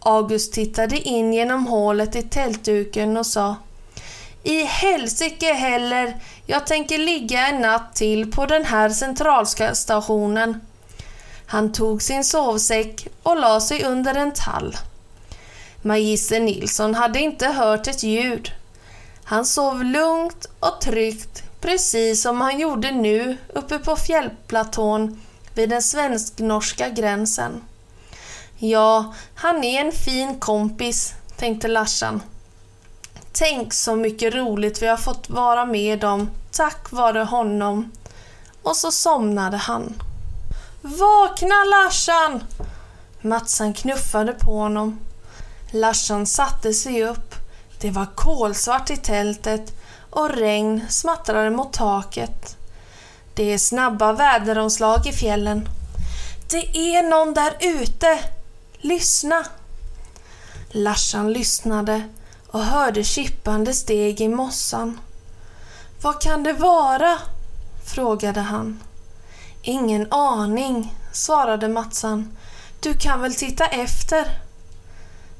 August 0.00 0.52
tittade 0.52 0.98
in 0.98 1.32
genom 1.32 1.66
hålet 1.66 2.16
i 2.16 2.22
tältduken 2.22 3.16
och 3.16 3.26
sa 3.26 3.56
I 4.42 4.64
helsike 4.64 5.52
heller, 5.52 6.16
jag 6.46 6.66
tänker 6.66 6.98
ligga 6.98 7.46
en 7.48 7.62
natt 7.62 7.94
till 7.94 8.32
på 8.32 8.46
den 8.46 8.64
här 8.64 8.88
centralstationen. 8.88 10.60
Han 11.52 11.72
tog 11.72 12.02
sin 12.02 12.24
sovsäck 12.24 13.06
och 13.22 13.40
la 13.40 13.60
sig 13.60 13.84
under 13.84 14.14
en 14.14 14.32
tall. 14.32 14.76
Magister 15.82 16.40
Nilsson 16.40 16.94
hade 16.94 17.20
inte 17.20 17.46
hört 17.46 17.86
ett 17.86 18.02
ljud. 18.02 18.52
Han 19.24 19.44
sov 19.44 19.84
lugnt 19.84 20.46
och 20.60 20.80
tryggt, 20.80 21.42
precis 21.60 22.22
som 22.22 22.40
han 22.40 22.58
gjorde 22.58 22.90
nu 22.90 23.36
uppe 23.48 23.78
på 23.78 23.96
fjällplatån 23.96 25.20
vid 25.54 25.70
den 25.70 25.82
svensk-norska 25.82 26.88
gränsen. 26.88 27.62
Ja, 28.58 29.14
han 29.34 29.64
är 29.64 29.80
en 29.80 29.92
fin 29.92 30.40
kompis, 30.40 31.14
tänkte 31.36 31.68
Larsan. 31.68 32.22
Tänk 33.32 33.74
så 33.74 33.96
mycket 33.96 34.34
roligt 34.34 34.82
vi 34.82 34.86
har 34.86 34.96
fått 34.96 35.30
vara 35.30 35.64
med 35.64 36.04
om 36.04 36.30
tack 36.50 36.92
vare 36.92 37.22
honom. 37.22 37.90
Och 38.62 38.76
så 38.76 38.92
somnade 38.92 39.56
han. 39.56 39.94
Vakna 40.84 41.64
Larsan! 41.64 42.44
Matsan 43.20 43.74
knuffade 43.74 44.32
på 44.32 44.58
honom. 44.58 45.00
Larsan 45.70 46.26
satte 46.26 46.74
sig 46.74 47.04
upp. 47.04 47.34
Det 47.80 47.90
var 47.90 48.06
kolsvart 48.14 48.90
i 48.90 48.96
tältet 48.96 49.72
och 50.10 50.30
regn 50.30 50.86
smattrade 50.88 51.50
mot 51.50 51.72
taket. 51.72 52.56
Det 53.34 53.52
är 53.52 53.58
snabba 53.58 54.12
väderomslag 54.12 55.06
i 55.06 55.12
fjällen. 55.12 55.68
Det 56.50 56.76
är 56.76 57.02
någon 57.02 57.34
där 57.34 57.56
ute! 57.60 58.18
Lyssna! 58.74 59.46
Larsan 60.70 61.32
lyssnade 61.32 62.02
och 62.46 62.64
hörde 62.64 63.04
kippande 63.04 63.74
steg 63.74 64.20
i 64.20 64.28
mossan. 64.28 65.00
Vad 66.02 66.20
kan 66.22 66.42
det 66.42 66.52
vara? 66.52 67.18
frågade 67.94 68.40
han. 68.40 68.80
Ingen 69.64 70.12
aning, 70.12 70.94
svarade 71.12 71.68
Matsan. 71.68 72.36
Du 72.80 72.94
kan 72.94 73.20
väl 73.20 73.34
titta 73.34 73.66
efter? 73.66 74.38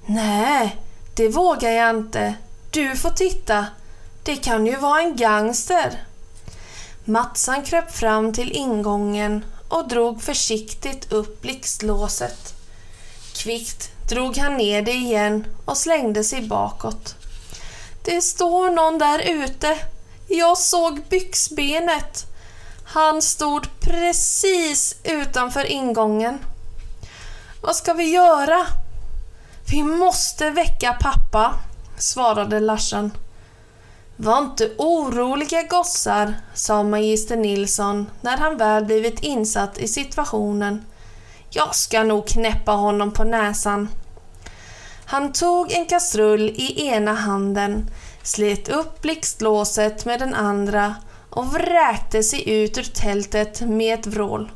Nej, 0.07 0.77
det 1.17 1.29
vågar 1.29 1.71
jag 1.71 1.91
inte. 1.91 2.35
Du 2.71 2.97
får 2.97 3.11
titta. 3.11 3.67
Det 4.23 4.37
kan 4.37 4.67
ju 4.67 4.77
vara 4.77 5.03
en 5.03 5.17
gangster. 5.17 6.05
Matsan 7.05 7.63
kröp 7.63 7.95
fram 7.95 8.33
till 8.33 8.53
ingången 8.53 9.45
och 9.69 9.89
drog 9.89 10.23
försiktigt 10.23 11.13
upp 11.13 11.41
blixtlåset. 11.41 12.55
Kvickt 13.35 13.91
drog 14.09 14.37
han 14.37 14.57
ner 14.57 14.83
det 14.83 14.93
igen 14.93 15.47
och 15.65 15.77
slängde 15.77 16.25
sig 16.25 16.43
bakåt. 16.43 17.15
Det 18.05 18.23
står 18.23 18.71
någon 18.71 18.99
där 18.99 19.19
ute. 19.19 19.79
Jag 20.29 20.59
såg 20.59 21.03
byxbenet. 21.09 22.32
Han 22.95 23.23
stod 23.23 23.81
precis 23.81 24.97
utanför 25.05 25.65
ingången. 25.65 26.39
Vad 27.63 27.77
ska 27.77 27.93
vi 27.93 28.11
göra? 28.11 28.67
Vi 29.71 29.83
måste 29.83 30.51
väcka 30.51 30.97
pappa, 31.01 31.55
svarade 31.99 32.61
Larsen. 32.61 33.13
Var 34.17 34.39
inte 34.39 34.71
oroliga 34.79 35.63
gossar, 35.63 36.35
sa 36.55 36.83
magister 36.83 37.37
Nilsson 37.37 38.11
när 38.21 38.37
han 38.37 38.57
väl 38.57 38.85
blivit 38.85 39.21
insatt 39.21 39.79
i 39.79 39.89
situationen. 39.89 40.85
Jag 41.51 41.75
ska 41.75 42.03
nog 42.03 42.27
knäppa 42.27 42.73
honom 42.73 43.13
på 43.13 43.25
näsan. 43.25 43.89
Han 45.05 45.33
tog 45.33 45.73
en 45.73 45.87
kastrull 45.87 46.51
i 46.51 46.87
ena 46.87 47.15
handen, 47.15 47.91
slet 48.23 48.69
upp 48.69 49.03
blixtlåset 49.03 50.05
med 50.05 50.21
den 50.21 50.35
andra 50.35 50.95
och 51.33 51.55
vräkte 51.55 52.23
sig 52.23 52.51
ut 52.51 52.79
ur 52.79 52.83
tältet 52.83 53.61
med 53.61 53.99
ett 53.99 54.07
vrål. 54.07 54.51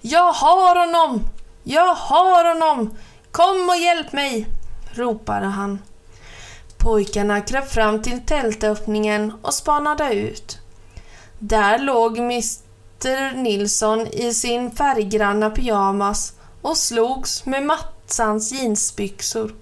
Jag 0.00 0.32
har 0.32 0.86
honom! 0.86 1.24
Jag 1.62 1.94
har 1.94 2.54
honom! 2.54 2.96
Kom 3.30 3.68
och 3.68 3.76
hjälp 3.76 4.12
mig! 4.12 4.46
ropade 4.92 5.46
han. 5.46 5.78
Pojkarna 6.78 7.40
kröp 7.40 7.70
fram 7.70 8.02
till 8.02 8.20
tältöppningen 8.20 9.32
och 9.42 9.54
spanade 9.54 10.14
ut. 10.14 10.58
Där 11.38 11.78
låg 11.78 12.18
Mr 12.18 13.36
Nilsson 13.36 14.06
i 14.06 14.34
sin 14.34 14.70
färggranna 14.70 15.50
pyjamas 15.50 16.32
och 16.62 16.76
slogs 16.76 17.46
med 17.46 17.62
Matsans 17.62 18.52
jeansbyxor. 18.52 19.54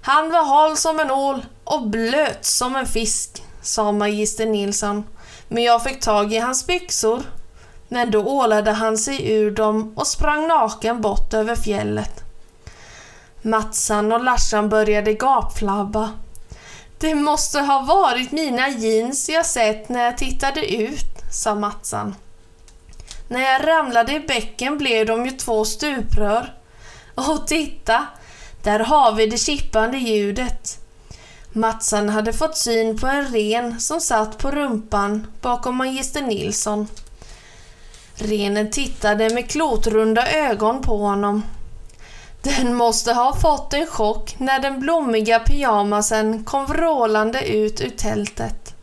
Han 0.00 0.30
var 0.30 0.44
hal 0.44 0.76
som 0.76 1.00
en 1.00 1.10
ål 1.10 1.44
och 1.64 1.88
blöt 1.88 2.44
som 2.44 2.76
en 2.76 2.86
fisk, 2.86 3.42
sa 3.62 3.92
magister 3.92 4.46
Nilsson, 4.46 5.04
men 5.48 5.62
jag 5.62 5.82
fick 5.82 6.00
tag 6.00 6.32
i 6.32 6.38
hans 6.38 6.66
byxor. 6.66 7.22
Men 7.88 8.10
då 8.10 8.24
ålade 8.24 8.70
han 8.72 8.98
sig 8.98 9.32
ur 9.32 9.50
dem 9.50 9.92
och 9.96 10.06
sprang 10.06 10.48
naken 10.48 11.00
bort 11.00 11.34
över 11.34 11.56
fjället. 11.56 12.24
Matsan 13.42 14.12
och 14.12 14.24
Larsan 14.24 14.68
började 14.68 15.12
gapflabba. 15.12 16.10
Det 16.98 17.14
måste 17.14 17.60
ha 17.60 17.80
varit 17.80 18.32
mina 18.32 18.68
jeans 18.68 19.28
jag 19.28 19.46
sett 19.46 19.88
när 19.88 20.04
jag 20.04 20.18
tittade 20.18 20.74
ut, 20.74 21.32
sa 21.32 21.54
Matsan. 21.54 22.14
När 23.28 23.40
jag 23.40 23.66
ramlade 23.66 24.12
i 24.12 24.20
bäcken 24.20 24.78
blev 24.78 25.06
de 25.06 25.26
ju 25.26 25.30
två 25.30 25.64
stuprör. 25.64 26.54
Och 27.14 27.46
titta, 27.46 28.06
där 28.62 28.80
har 28.80 29.12
vi 29.12 29.26
det 29.26 29.38
kippande 29.38 29.98
ljudet. 29.98 30.85
Matsan 31.56 32.08
hade 32.08 32.32
fått 32.32 32.56
syn 32.56 32.98
på 32.98 33.06
en 33.06 33.26
ren 33.26 33.80
som 33.80 34.00
satt 34.00 34.38
på 34.38 34.50
rumpan 34.50 35.26
bakom 35.40 35.76
magister 35.76 36.22
Nilsson. 36.22 36.88
Renen 38.14 38.70
tittade 38.70 39.30
med 39.30 39.50
klotrunda 39.50 40.32
ögon 40.32 40.82
på 40.82 40.96
honom. 40.96 41.42
Den 42.42 42.74
måste 42.74 43.12
ha 43.12 43.36
fått 43.36 43.74
en 43.74 43.86
chock 43.86 44.34
när 44.38 44.58
den 44.58 44.80
blommiga 44.80 45.38
pyjamasen 45.38 46.44
kom 46.44 46.66
vrålande 46.66 47.48
ut 47.48 47.80
ur 47.80 47.90
tältet. 47.90 48.74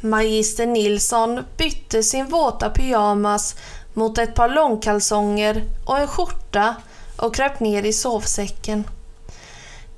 Magister 0.00 0.66
Nilsson 0.66 1.44
bytte 1.56 2.02
sin 2.02 2.28
våta 2.28 2.70
pyjamas 2.70 3.56
mot 3.94 4.18
ett 4.18 4.34
par 4.34 4.48
långkalsonger 4.48 5.64
och 5.86 5.98
en 5.98 6.08
skjorta 6.08 6.74
och 7.16 7.34
kröp 7.34 7.60
ner 7.60 7.82
i 7.82 7.92
sovsäcken. 7.92 8.84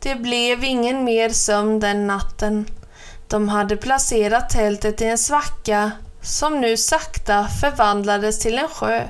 Det 0.06 0.14
blev 0.14 0.64
ingen 0.64 1.04
mer 1.04 1.28
sömn 1.28 1.80
den 1.80 2.06
natten. 2.06 2.66
De 3.28 3.48
hade 3.48 3.76
placerat 3.76 4.50
tältet 4.50 5.00
i 5.00 5.04
en 5.04 5.18
svacka 5.18 5.90
som 6.22 6.60
nu 6.60 6.76
sakta 6.76 7.48
förvandlades 7.60 8.38
till 8.38 8.58
en 8.58 8.68
sjö. 8.68 9.02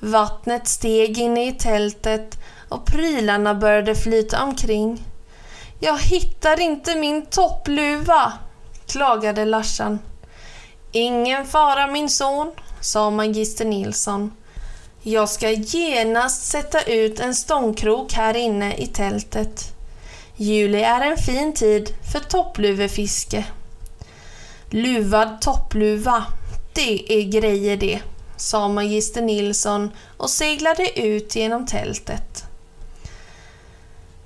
Vattnet 0.00 0.68
steg 0.68 1.18
inne 1.18 1.48
i 1.48 1.52
tältet 1.52 2.38
och 2.68 2.86
prylarna 2.86 3.54
började 3.54 3.94
flyta 3.94 4.42
omkring. 4.42 5.04
Jag 5.80 5.98
hittar 5.98 6.60
inte 6.60 6.94
min 6.94 7.26
toppluva, 7.26 8.32
klagade 8.86 9.44
Larsan. 9.44 9.98
Ingen 10.92 11.46
fara 11.46 11.86
min 11.86 12.08
son, 12.08 12.52
sa 12.80 13.10
magister 13.10 13.64
Nilsson. 13.64 14.32
Jag 15.02 15.28
ska 15.28 15.50
genast 15.50 16.44
sätta 16.44 16.82
ut 16.82 17.20
en 17.20 17.34
stångkrok 17.34 18.12
här 18.12 18.36
inne 18.36 18.74
i 18.76 18.86
tältet. 18.86 19.75
Juli 20.38 20.82
är 20.82 21.00
en 21.00 21.16
fin 21.16 21.54
tid 21.54 21.94
för 22.12 22.20
toppluvefiske. 22.20 23.44
Luvad 24.70 25.40
toppluva, 25.40 26.24
det 26.72 27.12
är 27.12 27.22
grejer 27.22 27.76
det, 27.76 28.00
sa 28.36 28.68
magister 28.68 29.22
Nilsson 29.22 29.90
och 30.16 30.30
seglade 30.30 31.00
ut 31.00 31.36
genom 31.36 31.66
tältet. 31.66 32.44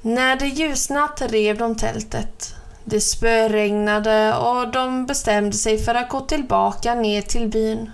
När 0.02 0.36
det 0.36 0.46
ljusnat 0.46 1.22
rev 1.22 1.58
de 1.58 1.76
tältet. 1.76 2.54
Det 2.84 3.00
spöregnade 3.00 4.34
och 4.34 4.68
de 4.72 5.06
bestämde 5.06 5.56
sig 5.56 5.78
för 5.78 5.94
att 5.94 6.08
gå 6.08 6.20
tillbaka 6.20 6.94
ner 6.94 7.22
till 7.22 7.48
byn. 7.48 7.90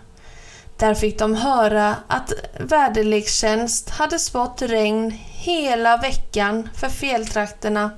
Där 0.76 0.94
fick 0.94 1.18
de 1.18 1.34
höra 1.34 1.96
att 2.06 2.32
väderlekstjänst 2.60 3.90
hade 3.90 4.18
spått 4.18 4.62
regn 4.62 5.18
hela 5.24 5.96
veckan 5.96 6.68
för 6.74 6.88
fjälltrakterna 6.88 7.90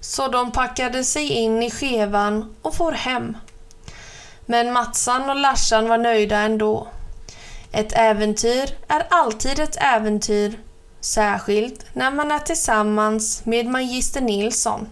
så 0.00 0.28
de 0.28 0.52
packade 0.52 1.04
sig 1.04 1.28
in 1.28 1.62
i 1.62 1.70
skevan 1.70 2.54
och 2.62 2.74
for 2.74 2.92
hem. 2.92 3.36
Men 4.46 4.72
Matsan 4.72 5.30
och 5.30 5.36
Larsan 5.36 5.88
var 5.88 5.98
nöjda 5.98 6.36
ändå. 6.36 6.88
Ett 7.72 7.92
äventyr 7.92 8.76
är 8.88 9.06
alltid 9.10 9.58
ett 9.58 9.76
äventyr, 9.80 10.58
särskilt 11.00 11.86
när 11.92 12.10
man 12.10 12.30
är 12.30 12.38
tillsammans 12.38 13.44
med 13.44 13.66
magister 13.66 14.20
Nilsson. 14.20 14.88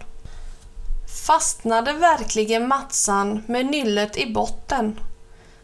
Fastnade 1.26 1.92
verkligen 1.92 2.68
Matsan 2.68 3.44
med 3.46 3.66
nyllet 3.66 4.16
i 4.16 4.32
botten? 4.32 5.00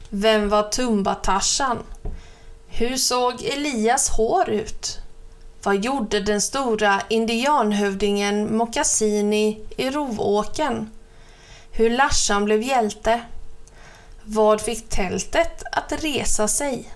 Vem 0.09 0.49
var 0.49 0.63
Tumba-Tarzan? 0.63 1.79
Hur 2.67 2.97
såg 2.97 3.43
Elias 3.43 4.09
hår 4.09 4.51
ut? 4.51 5.02
Vad 5.65 5.85
gjorde 5.85 6.21
den 6.21 6.41
stora 6.41 7.03
indianhövdingen 7.09 8.57
Mokassini 8.57 9.61
i 9.77 9.91
Rovåken? 9.91 10.91
Hur 11.71 11.91
Larsan 11.91 12.45
blev 12.45 12.63
hjälte? 12.63 13.21
Vad 14.23 14.61
fick 14.61 14.89
tältet 14.89 15.63
att 15.73 15.93
resa 15.93 16.49
sig? 16.49 16.95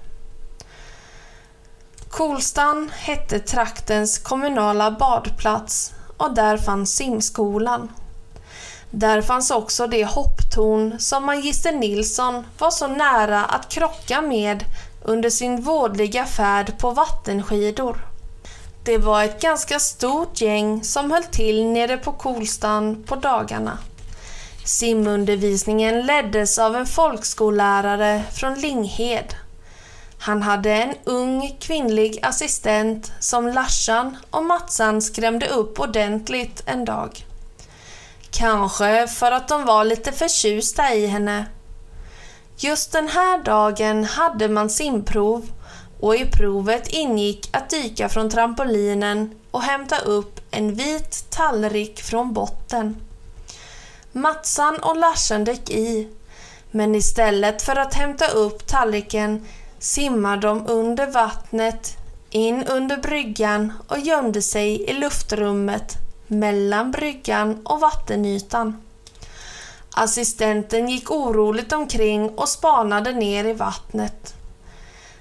Kolstan 2.09 2.91
hette 2.95 3.39
traktens 3.39 4.19
kommunala 4.19 4.91
badplats 4.91 5.93
och 6.17 6.35
där 6.35 6.57
fanns 6.57 6.97
simskolan. 6.97 7.93
Där 8.91 9.23
fanns 9.23 9.51
också 9.51 9.87
det 9.87 10.05
hopptorn 10.05 10.99
som 10.99 11.25
magister 11.25 11.73
Nilsson 11.73 12.47
var 12.59 12.71
så 12.71 12.87
nära 12.87 13.45
att 13.45 13.69
krocka 13.69 14.21
med 14.21 14.65
under 15.03 15.31
sin 15.31 15.63
vådliga 15.63 16.25
färd 16.25 16.79
på 16.79 16.91
vattenskidor. 16.91 18.16
Det 18.87 18.99
var 18.99 19.25
ett 19.25 19.41
ganska 19.41 19.79
stort 19.79 20.41
gäng 20.41 20.85
som 20.85 21.11
höll 21.11 21.25
till 21.25 21.67
nere 21.67 21.97
på 21.97 22.13
Kolstan 22.13 23.05
på 23.07 23.17
dagarna. 23.17 23.79
Simundervisningen 24.65 26.07
leddes 26.07 26.59
av 26.59 26.77
en 26.77 26.87
folkskollärare 26.87 28.23
från 28.33 28.55
Linghed. 28.55 29.35
Han 30.19 30.43
hade 30.43 30.73
en 30.73 30.95
ung 31.05 31.57
kvinnlig 31.61 32.19
assistent 32.23 33.13
som 33.21 33.49
Larsan 33.49 34.17
och 34.31 34.45
Matsan 34.45 35.03
skrämde 35.03 35.49
upp 35.49 35.81
ordentligt 35.81 36.63
en 36.67 36.85
dag. 36.85 37.27
Kanske 38.31 39.09
för 39.09 39.33
att 39.33 39.49
de 39.49 39.65
var 39.65 39.85
lite 39.85 40.13
förtjusta 40.13 40.95
i 40.95 41.07
henne. 41.07 41.47
Just 42.59 42.93
den 42.93 43.09
här 43.09 43.45
dagen 43.45 44.05
hade 44.05 44.49
man 44.49 44.71
simprov 44.71 45.51
och 46.01 46.17
i 46.17 46.27
provet 46.27 46.89
ingick 46.89 47.49
att 47.53 47.71
dyka 47.71 48.09
från 48.09 48.31
trampolinen 48.31 49.35
och 49.51 49.63
hämta 49.63 49.99
upp 49.99 50.41
en 50.51 50.75
vit 50.75 51.31
tallrik 51.31 52.03
från 52.03 52.33
botten. 52.33 52.97
Matsan 54.13 54.79
och 54.79 54.97
Larsen 54.97 55.45
dök 55.45 55.71
i, 55.71 56.09
men 56.71 56.95
istället 56.95 57.63
för 57.63 57.77
att 57.77 57.95
hämta 57.95 58.29
upp 58.29 58.67
tallriken 58.67 59.47
simmade 59.79 60.47
de 60.47 60.67
under 60.67 61.07
vattnet, 61.07 61.97
in 62.31 62.65
under 62.65 62.97
bryggan 62.97 63.73
och 63.89 63.99
gömde 63.99 64.43
sig 64.43 64.91
i 64.91 64.93
luftrummet 64.93 65.95
mellan 66.27 66.91
bryggan 66.91 67.67
och 67.67 67.81
vattenytan. 67.81 68.83
Assistenten 69.91 70.89
gick 70.89 71.11
oroligt 71.11 71.73
omkring 71.73 72.29
och 72.29 72.49
spanade 72.49 73.13
ner 73.13 73.45
i 73.45 73.53
vattnet. 73.53 74.36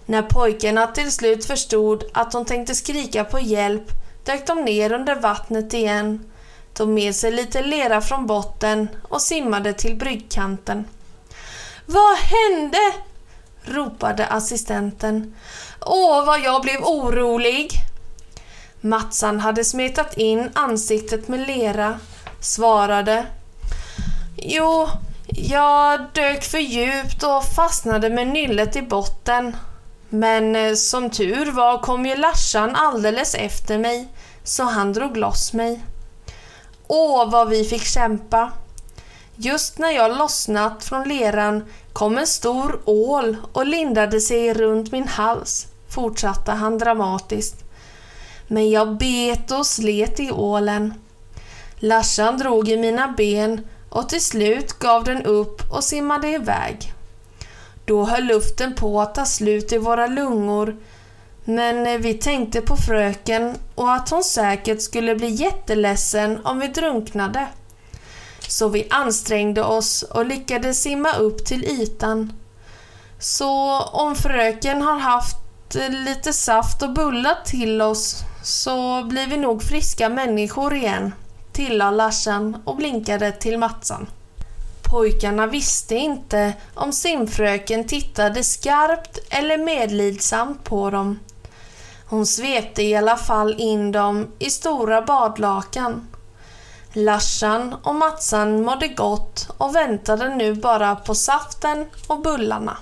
När 0.06 0.22
pojkarna 0.22 0.88
till 0.88 1.12
slut 1.12 1.46
förstod 1.46 2.04
att 2.14 2.32
de 2.32 2.46
tänkte 2.46 2.76
skrika 2.76 3.24
på 3.24 3.40
hjälp 3.40 3.84
dök 4.24 4.48
de 4.48 4.66
ner 4.66 4.92
under 4.92 5.16
vattnet 5.16 5.74
igen, 5.74 6.32
tog 6.74 6.90
med 6.90 7.16
sig 7.16 7.32
lite 7.32 7.62
lera 7.62 8.02
från 8.02 8.28
botten 8.28 8.90
och 9.10 9.22
simmade 9.22 9.74
till 9.74 9.96
bryggkanten. 9.96 10.86
Vad 11.86 12.18
hände? 12.18 12.78
ropade 13.64 14.28
assistenten. 14.28 15.36
Åh, 15.82 16.26
vad 16.26 16.40
jag 16.40 16.62
blev 16.62 16.84
orolig! 16.84 17.72
Matsan 18.82 19.40
hade 19.40 19.64
smetat 19.64 20.18
in 20.18 20.50
ansiktet 20.54 21.28
med 21.28 21.48
lera, 21.48 22.00
svarade 22.40 23.26
Jo, 24.38 24.90
jag 25.28 26.00
dök 26.14 26.44
för 26.44 26.58
djupt 26.58 27.24
och 27.24 27.44
fastnade 27.56 28.10
med 28.10 28.28
nyllet 28.28 28.76
i 28.76 28.82
botten. 28.82 29.56
Men 30.16 30.56
eh, 30.56 30.74
som 30.74 31.10
tur 31.10 31.52
var 31.52 31.78
kom 31.78 32.06
ju 32.06 32.16
Larsan 32.16 32.76
alldeles 32.76 33.36
efter 33.36 33.78
mig, 33.78 34.08
så 34.44 34.64
han 34.64 34.94
drog 34.94 35.18
loss 35.18 35.54
mig. 35.54 35.84
Åh, 36.88 37.32
vad 37.32 37.50
vi 37.50 37.64
fick 37.64 37.84
kämpa! 37.84 38.52
Just 39.36 39.78
när 39.78 39.92
jag 39.92 40.18
lossnat 40.18 40.84
från 40.84 41.08
leran 41.08 41.66
kom 41.94 42.18
en 42.18 42.28
stor 42.28 42.82
ål 42.86 43.38
och 43.54 43.66
lindade 43.66 44.22
sig 44.22 44.54
runt 44.54 44.92
min 44.92 45.08
hals, 45.08 45.68
fortsatte 45.90 46.52
han 46.52 46.78
dramatiskt. 46.78 47.64
Men 48.48 48.70
jag 48.70 48.98
bet 48.98 49.52
och 49.52 49.66
slet 49.66 50.20
i 50.20 50.32
ålen. 50.32 50.94
Larsan 51.76 52.38
drog 52.38 52.70
i 52.70 52.78
mina 52.78 53.14
ben 53.18 53.68
och 53.90 54.10
till 54.10 54.24
slut 54.24 54.74
gav 54.80 55.04
den 55.04 55.24
upp 55.24 55.62
och 55.72 55.84
simmade 55.84 56.28
iväg. 56.28 56.95
Då 57.86 58.06
höll 58.06 58.24
luften 58.24 58.76
på 58.76 59.02
att 59.02 59.16
ta 59.16 59.26
slut 59.26 59.72
i 59.72 59.78
våra 59.78 60.08
lungor 60.08 60.76
men 61.46 61.88
eh, 61.88 61.98
vi 61.98 62.14
tänkte 62.14 62.62
på 62.62 62.76
fröken 62.76 63.56
och 63.76 63.94
att 63.94 64.10
hon 64.10 64.24
säkert 64.24 64.82
skulle 64.82 65.16
bli 65.16 65.30
jätteledsen 65.30 66.46
om 66.46 66.60
vi 66.60 66.68
drunknade. 66.68 67.48
Så 68.48 68.70
vi 68.70 68.88
ansträngde 68.90 69.64
oss 69.64 70.04
och 70.04 70.26
lyckades 70.26 70.82
simma 70.82 71.14
upp 71.14 71.46
till 71.46 71.66
ytan. 71.66 72.34
Så 73.20 73.82
om 73.82 74.16
fröken 74.16 74.82
har 74.82 75.00
haft 75.00 75.76
eh, 75.76 75.90
lite 75.90 76.34
saft 76.34 76.82
och 76.82 76.94
bullar 76.94 77.38
till 77.46 77.82
oss 77.82 78.24
så 78.44 79.04
blir 79.04 79.28
vi 79.28 79.38
nog 79.38 79.64
friska 79.64 80.10
människor 80.10 80.74
igen, 80.74 81.14
tillade 81.52 81.98
Larsan 81.98 82.58
och 82.64 82.76
blinkade 82.76 83.32
till 83.32 83.58
Matsan. 83.58 84.08
Pojkarna 84.90 85.48
visste 85.48 85.96
inte 85.96 86.54
om 86.74 86.92
simfröken 86.92 87.88
tittade 87.88 88.44
skarpt 88.44 89.20
eller 89.30 89.58
medlidsamt 89.58 90.64
på 90.64 90.90
dem. 90.90 91.20
Hon 92.10 92.26
svepte 92.26 92.84
i 92.84 92.96
alla 92.96 93.18
fall 93.18 93.56
in 93.58 93.92
dem 93.92 94.28
i 94.40 94.50
stora 94.50 95.02
badlakan. 95.02 96.08
Larsan 96.94 97.76
och 97.84 97.96
Matsan 97.96 98.62
mådde 98.62 98.88
gott 98.88 99.50
och 99.58 99.76
väntade 99.76 100.36
nu 100.36 100.54
bara 100.54 100.96
på 100.96 101.16
saften 101.16 101.86
och 102.08 102.22
bullarna. 102.22 102.78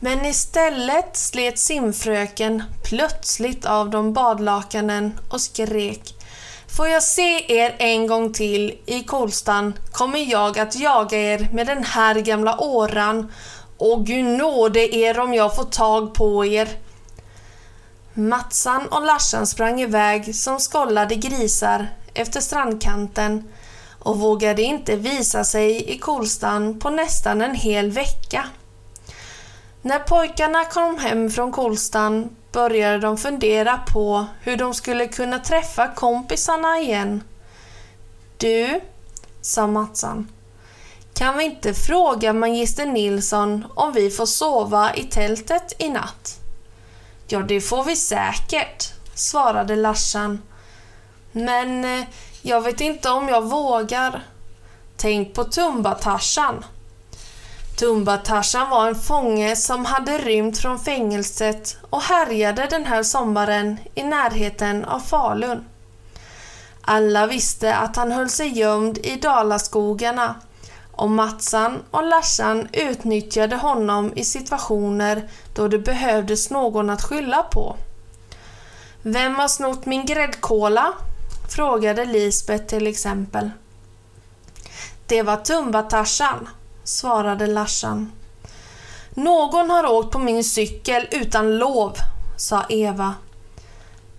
Men 0.00 0.26
istället 0.26 1.16
slet 1.16 1.58
simfröken 1.58 2.62
plötsligt 2.84 3.66
av 3.66 3.90
de 3.90 4.12
badlakanen 4.12 5.18
och 5.30 5.40
skrek 5.40 6.14
Får 6.76 6.88
jag 6.88 7.02
se 7.02 7.56
er 7.58 7.76
en 7.78 8.06
gång 8.06 8.32
till 8.32 8.78
i 8.86 9.02
Kolstan 9.02 9.74
kommer 9.92 10.18
jag 10.18 10.58
att 10.58 10.76
jaga 10.76 11.18
er 11.18 11.48
med 11.52 11.66
den 11.66 11.84
här 11.84 12.14
gamla 12.14 12.60
åran 12.60 13.32
och 13.78 14.06
gud 14.06 14.24
nåde 14.24 14.96
er 14.96 15.18
om 15.18 15.34
jag 15.34 15.56
får 15.56 15.64
tag 15.64 16.14
på 16.14 16.46
er. 16.46 16.68
Matsan 18.14 18.86
och 18.86 19.06
Larsan 19.06 19.46
sprang 19.46 19.80
iväg 19.80 20.34
som 20.34 20.60
skollade 20.60 21.14
grisar 21.14 21.88
efter 22.14 22.40
strandkanten 22.40 23.44
och 23.98 24.18
vågade 24.18 24.62
inte 24.62 24.96
visa 24.96 25.44
sig 25.44 25.90
i 25.90 25.98
Kolstan 25.98 26.78
på 26.78 26.90
nästan 26.90 27.40
en 27.42 27.54
hel 27.54 27.90
vecka. 27.90 28.44
När 29.82 29.98
pojkarna 29.98 30.64
kom 30.64 30.98
hem 30.98 31.30
från 31.30 31.52
Kolstan 31.52 32.36
började 32.52 32.98
de 32.98 33.16
fundera 33.16 33.78
på 33.78 34.26
hur 34.40 34.56
de 34.56 34.74
skulle 34.74 35.06
kunna 35.08 35.38
träffa 35.38 35.88
kompisarna 35.88 36.78
igen. 36.78 37.22
Du, 38.36 38.80
sa 39.40 39.66
Matsan, 39.66 40.28
kan 41.14 41.38
vi 41.38 41.44
inte 41.44 41.74
fråga 41.74 42.32
magister 42.32 42.86
Nilsson 42.86 43.66
om 43.74 43.92
vi 43.92 44.10
får 44.10 44.26
sova 44.26 44.94
i 44.94 45.04
tältet 45.04 45.72
i 45.78 45.88
natt? 45.88 46.40
Ja, 47.26 47.38
det 47.38 47.60
får 47.60 47.84
vi 47.84 47.96
säkert, 47.96 48.92
svarade 49.14 49.76
Larsan. 49.76 50.42
Men 51.32 51.84
eh, 51.84 52.06
jag 52.42 52.60
vet 52.60 52.80
inte 52.80 53.10
om 53.10 53.28
jag 53.28 53.42
vågar. 53.42 54.22
Tänk 54.96 55.34
på 55.34 55.44
tumba 55.44 55.94
Tumba-Tarzan. 57.80 58.70
Var 58.70 58.88
en 58.88 58.94
fånge 58.94 59.56
som 59.56 59.84
hade 59.84 60.18
rymt 60.18 60.58
från 60.58 60.78
fängelset 60.78 61.76
och 61.90 62.02
härjade 62.02 62.66
den 62.70 62.84
här 62.84 63.02
sommaren 63.02 63.78
i 63.94 64.02
närheten 64.02 64.84
av 64.84 65.00
Falun. 65.00 65.64
Alla 66.80 67.26
visste 67.26 67.76
att 67.76 67.96
han 67.96 68.12
höll 68.12 68.28
sig 68.28 68.58
gömd 68.58 68.98
i 68.98 69.16
Dalaskogarna 69.16 70.34
och 70.92 71.10
Matsan 71.10 71.78
och 71.90 72.06
Larsan 72.06 72.68
utnyttjade 72.72 73.56
honom 73.56 74.12
i 74.16 74.24
situationer 74.24 75.28
då 75.54 75.68
det 75.68 75.78
behövdes 75.78 76.50
någon 76.50 76.90
att 76.90 77.02
skylla 77.02 77.42
på. 77.42 77.76
Vem 79.02 79.34
har 79.34 79.48
snott 79.48 79.86
min 79.86 80.06
gräddkola? 80.06 80.92
frågade 81.48 82.04
Lisbeth 82.04 82.66
till 82.66 82.86
exempel. 82.86 83.50
Det 85.06 85.22
var 85.22 85.36
Tumba-Tarzan, 85.36 86.48
svarade 86.90 87.46
Larsan. 87.46 88.12
Någon 89.10 89.70
har 89.70 89.86
åkt 89.86 90.12
på 90.12 90.18
min 90.18 90.44
cykel 90.44 91.08
utan 91.10 91.58
lov, 91.58 91.96
sa 92.36 92.64
Eva. 92.68 93.14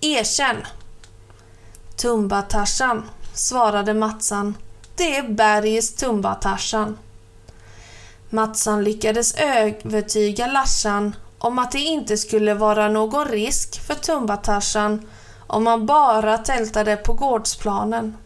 Erkänn! 0.02 0.58
Tumba-Tarzan, 1.96 3.10
svarade 3.34 3.94
Matsan. 3.94 4.58
Det 4.96 5.18
är 5.18 5.24
bergets 5.24 5.96
Tumba-Tarzan. 5.96 6.98
Matsan 8.30 8.84
lyckades 8.84 9.36
övertyga 9.36 10.48
Larsan 10.48 11.16
om 11.38 11.60
att 11.60 11.72
det 11.72 11.80
inte 11.80 12.18
skulle 12.18 12.54
vara 12.54 12.90
någon 12.90 13.28
risk 13.28 13.82
för 13.88 13.94
Tumba-Tarzan 13.94 15.08
om 15.48 15.64
man 15.64 15.86
bara 15.86 16.38
tältade 16.38 16.96
på 16.96 17.14
gårdsplanen. 17.14 18.18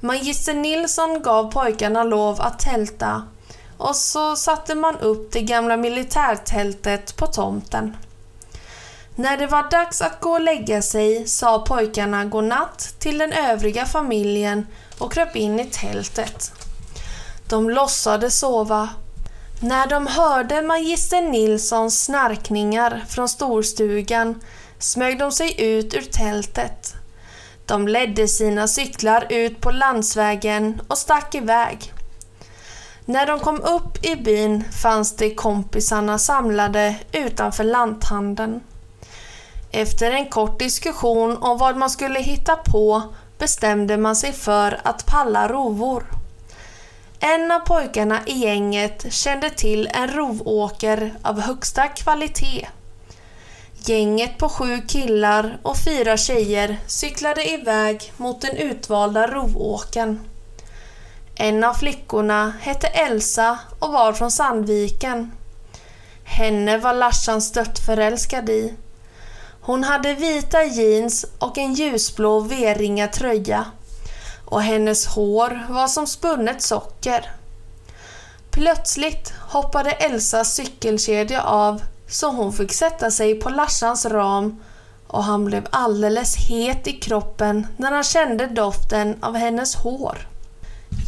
Magister 0.00 0.54
Nilsson 0.54 1.22
gav 1.22 1.52
pojkarna 1.52 2.04
lov 2.04 2.40
att 2.40 2.58
tälta 2.58 3.22
och 3.78 3.96
så 3.96 4.36
satte 4.36 4.74
man 4.74 4.98
upp 4.98 5.32
det 5.32 5.40
gamla 5.40 5.76
militärtältet 5.76 7.16
på 7.16 7.26
tomten. 7.26 7.96
När 9.14 9.36
det 9.36 9.46
var 9.46 9.70
dags 9.70 10.02
att 10.02 10.20
gå 10.20 10.30
och 10.30 10.40
lägga 10.40 10.82
sig 10.82 11.26
sa 11.26 11.58
pojkarna 11.58 12.24
godnatt 12.24 12.94
till 12.98 13.18
den 13.18 13.32
övriga 13.32 13.86
familjen 13.86 14.66
och 14.98 15.12
kröp 15.12 15.36
in 15.36 15.60
i 15.60 15.64
tältet. 15.64 16.52
De 17.48 17.70
låtsades 17.70 18.38
sova. 18.38 18.88
När 19.60 19.86
de 19.86 20.06
hörde 20.06 20.62
magister 20.62 21.22
Nilssons 21.22 22.04
snarkningar 22.04 23.04
från 23.08 23.28
storstugan 23.28 24.40
smög 24.78 25.18
de 25.18 25.32
sig 25.32 25.62
ut 25.62 25.94
ur 25.94 26.02
tältet. 26.02 26.97
De 27.68 27.88
ledde 27.88 28.28
sina 28.28 28.68
cyklar 28.68 29.26
ut 29.28 29.60
på 29.60 29.70
landsvägen 29.70 30.80
och 30.88 30.98
stack 30.98 31.34
iväg. 31.34 31.92
När 33.04 33.26
de 33.26 33.40
kom 33.40 33.60
upp 33.60 34.04
i 34.04 34.16
byn 34.16 34.64
fanns 34.82 35.16
det 35.16 35.34
kompisarna 35.34 36.18
samlade 36.18 36.94
utanför 37.12 37.64
lanthandeln. 37.64 38.60
Efter 39.70 40.10
en 40.10 40.28
kort 40.28 40.58
diskussion 40.58 41.36
om 41.36 41.58
vad 41.58 41.76
man 41.76 41.90
skulle 41.90 42.18
hitta 42.18 42.56
på 42.56 43.02
bestämde 43.38 43.96
man 43.96 44.16
sig 44.16 44.32
för 44.32 44.80
att 44.84 45.06
palla 45.06 45.48
rovor. 45.48 46.04
En 47.20 47.50
av 47.50 47.60
pojkarna 47.60 48.20
i 48.26 48.32
gänget 48.32 49.12
kände 49.12 49.50
till 49.50 49.88
en 49.94 50.08
rovåker 50.08 51.14
av 51.22 51.40
högsta 51.40 51.88
kvalitet. 51.88 52.68
Gänget 53.84 54.38
på 54.38 54.48
sju 54.48 54.80
killar 54.88 55.58
och 55.62 55.76
fyra 55.76 56.16
tjejer 56.16 56.78
cyklade 56.86 57.50
iväg 57.50 58.12
mot 58.16 58.40
den 58.40 58.56
utvalda 58.56 59.26
rovåken. 59.26 60.20
En 61.34 61.64
av 61.64 61.74
flickorna 61.74 62.52
hette 62.60 62.86
Elsa 62.86 63.58
och 63.78 63.92
var 63.92 64.12
från 64.12 64.30
Sandviken. 64.30 65.32
Henne 66.24 66.78
var 66.78 66.94
Larsan 66.94 67.42
stört 67.42 67.78
förälskad 67.78 68.50
i. 68.50 68.74
Hon 69.60 69.84
hade 69.84 70.14
vita 70.14 70.64
jeans 70.64 71.26
och 71.38 71.58
en 71.58 71.74
ljusblå 71.74 72.40
V-ringad 72.40 73.12
tröja 73.12 73.64
och 74.44 74.62
hennes 74.62 75.06
hår 75.06 75.66
var 75.68 75.88
som 75.88 76.06
spunnet 76.06 76.62
socker. 76.62 77.30
Plötsligt 78.50 79.32
hoppade 79.40 79.90
Elsas 79.90 80.54
cykelkedja 80.54 81.42
av 81.42 81.82
så 82.08 82.30
hon 82.30 82.52
fick 82.52 82.72
sätta 82.72 83.10
sig 83.10 83.34
på 83.34 83.48
Larsans 83.48 84.06
ram 84.06 84.60
och 85.06 85.24
han 85.24 85.44
blev 85.44 85.66
alldeles 85.70 86.36
het 86.36 86.86
i 86.86 86.92
kroppen 86.92 87.66
när 87.76 87.92
han 87.92 88.04
kände 88.04 88.46
doften 88.46 89.16
av 89.20 89.36
hennes 89.36 89.74
hår. 89.74 90.18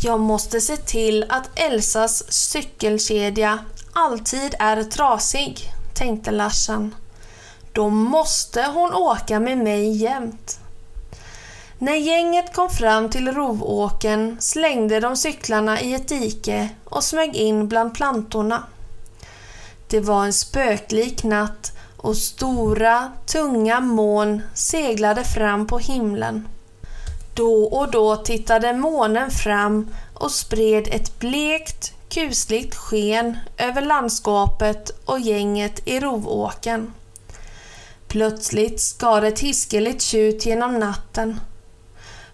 Jag 0.02 0.20
måste 0.20 0.60
se 0.60 0.76
till 0.76 1.26
att 1.28 1.58
Elsas 1.58 2.32
cykelkedja 2.32 3.58
alltid 3.92 4.54
är 4.58 4.84
trasig, 4.84 5.58
tänkte 5.94 6.30
Larsan. 6.30 6.94
Då 7.72 7.88
måste 7.88 8.66
hon 8.74 8.94
åka 8.94 9.40
med 9.40 9.58
mig 9.58 9.96
jämt. 9.96 10.60
När 11.78 11.96
gänget 11.96 12.54
kom 12.54 12.70
fram 12.70 13.10
till 13.10 13.32
rovåken 13.32 14.36
slängde 14.40 15.00
de 15.00 15.16
cyklarna 15.16 15.80
i 15.80 15.94
ett 15.94 16.08
dike 16.08 16.68
och 16.84 17.04
smög 17.04 17.36
in 17.36 17.68
bland 17.68 17.94
plantorna. 17.94 18.62
Det 19.90 20.00
var 20.00 20.24
en 20.24 20.33
spöklik 20.33 21.24
natt 21.24 21.72
och 21.96 22.16
stora, 22.16 23.12
tunga 23.26 23.81
moln 23.81 24.42
seglade 24.55 25.24
fram 25.24 25.66
på 25.66 25.79
himlen. 25.79 26.48
Då 27.35 27.64
och 27.64 27.90
då 27.90 28.16
tittade 28.16 28.72
månen 28.72 29.31
fram 29.31 29.88
och 30.14 30.31
spred 30.31 30.88
ett 30.92 31.18
blekt, 31.18 31.92
kusligt 32.09 32.74
sken 32.74 33.38
över 33.57 33.83
landskapet 33.83 34.90
och 35.05 35.20
gänget 35.20 35.88
i 35.88 36.00
rovåken. 36.00 36.94
Plötsligt 38.09 38.81
skar 38.81 39.22
ett 39.22 39.40
hiskeligt 39.40 40.03
tjut 40.03 40.46
genom 40.46 40.79
natten. 40.79 41.40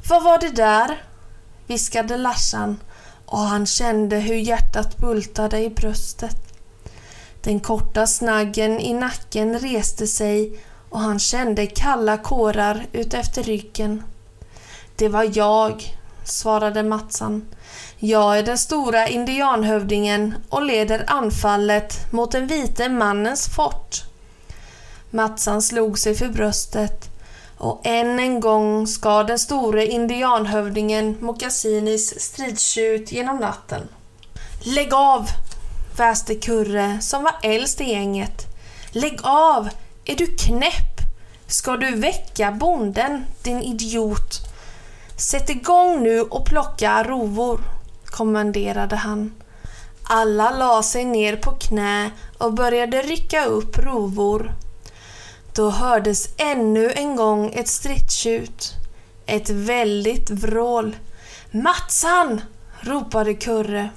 Vad 0.09 0.25
var 0.25 0.39
det 0.39 0.51
där? 0.51 1.03
viskade 1.67 2.17
Larsan 2.17 2.81
och 3.27 3.39
han 3.39 3.67
kände 3.67 4.17
hur 4.17 4.37
hjärtat 4.37 4.97
bultade 4.97 5.59
i 5.59 5.71
bröstet. 5.71 6.46
Den 7.47 7.61
korta 7.61 8.07
snaggen 8.07 8.81
i 8.81 8.95
nacken 8.95 9.59
reste 9.59 10.07
sig 10.07 10.59
och 10.91 11.01
han 11.01 11.19
kände 11.19 11.67
kalla 11.67 12.19
kårar 12.19 12.87
utefter 12.93 13.43
ryggen. 13.43 14.03
Det 14.97 15.09
var 15.09 15.31
jag, 15.39 15.97
svarade 16.25 16.83
Matsan. 16.83 17.47
Jag 17.99 18.39
är 18.39 18.43
den 18.43 18.59
stora 18.59 19.09
indianhövdingen 19.09 20.35
och 20.49 20.63
leder 20.63 21.05
anfallet 21.07 22.13
mot 22.13 22.33
den 22.33 22.47
vite 22.47 22.89
mannens 22.89 23.47
fort. 23.47 24.03
Matsan 25.11 25.63
slog 25.63 25.99
sig 25.99 26.15
för 26.15 26.29
bröstet 26.29 27.11
och 27.59 27.81
än 27.85 28.21
en 28.21 28.41
gång 28.41 28.87
skar 28.87 29.25
den 29.25 29.39
store 29.39 29.87
indianhövdingen 29.87 31.17
Mokasinis 31.21 32.21
stridstjut 32.21 33.13
genom 33.13 33.37
natten. 33.37 33.89
Lägg 34.65 34.95
av! 34.95 35.29
Väste 35.99 36.35
Kurre 36.35 37.01
som 37.01 37.23
var 37.23 37.35
äldst 37.43 37.81
i 37.81 37.85
gänget. 37.85 38.47
Lägg 38.91 39.19
av! 39.23 39.69
Är 40.05 40.17
du 40.17 40.27
knäpp? 40.27 40.97
Ska 41.47 41.77
du 41.77 41.95
väcka 41.97 42.53
bonden, 42.53 43.25
din 43.43 43.63
idiot? 43.63 44.41
Sätt 45.17 45.51
igång 45.51 46.03
nu 46.03 46.21
och 46.21 46.47
plocka 46.47 47.05
rovor, 47.05 47.61
kommenderade 48.05 48.97
han. 48.97 49.35
Alla 50.03 50.51
la 50.51 50.83
sig 50.83 51.05
ner 51.05 51.37
på 51.37 51.51
knä 51.51 52.11
och 52.39 52.55
började 52.55 53.03
rycka 53.03 53.45
upp 53.45 53.79
rovor. 53.79 54.53
Då 55.55 55.71
hördes 55.71 56.29
ännu 56.37 56.93
en 56.93 57.17
gång 57.17 57.53
ett 57.55 57.69
stridstjut. 57.69 58.73
Ett 59.27 59.51
väldigt 59.51 60.31
vrål. 60.31 60.97
Matsan! 61.51 62.41
ropade 62.81 63.35
Kurre. 63.35 63.91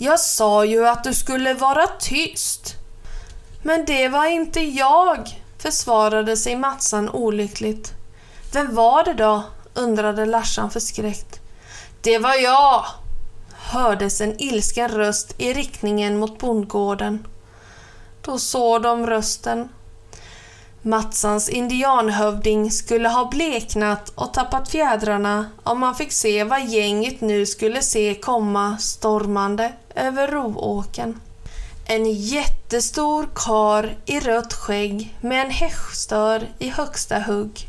Jag 0.00 0.20
sa 0.20 0.64
ju 0.64 0.88
att 0.88 1.04
du 1.04 1.14
skulle 1.14 1.54
vara 1.54 1.86
tyst. 1.86 2.74
Men 3.62 3.84
det 3.84 4.08
var 4.08 4.26
inte 4.26 4.60
jag, 4.60 5.42
försvarade 5.58 6.36
sig 6.36 6.56
Matsan 6.56 7.08
olyckligt. 7.08 7.92
Vem 8.52 8.74
var 8.74 9.04
det 9.04 9.14
då? 9.14 9.42
undrade 9.74 10.26
Larsan 10.26 10.70
förskräckt. 10.70 11.40
Det 12.00 12.18
var 12.18 12.34
jag, 12.34 12.84
hördes 13.52 14.20
en 14.20 14.42
ilsken 14.42 14.88
röst 14.88 15.34
i 15.38 15.52
riktningen 15.52 16.18
mot 16.18 16.38
bondgården. 16.38 17.26
Då 18.22 18.38
såg 18.38 18.82
de 18.82 19.06
rösten. 19.06 19.68
Matsans 20.82 21.48
indianhövding 21.48 22.70
skulle 22.70 23.08
ha 23.08 23.28
bleknat 23.30 24.12
och 24.14 24.34
tappat 24.34 24.68
fjädrarna 24.68 25.50
om 25.62 25.80
man 25.80 25.94
fick 25.94 26.12
se 26.12 26.44
vad 26.44 26.64
gänget 26.64 27.20
nu 27.20 27.46
skulle 27.46 27.82
se 27.82 28.14
komma 28.14 28.78
stormande 28.78 29.72
över 29.94 30.28
Rovåken. 30.28 31.20
En 31.86 32.12
jättestor 32.12 33.28
kar 33.34 33.96
i 34.06 34.20
rött 34.20 34.54
skägg 34.54 35.16
med 35.20 35.42
en 35.42 35.50
häststör 35.50 36.48
i 36.58 36.68
högsta 36.68 37.18
hugg. 37.18 37.68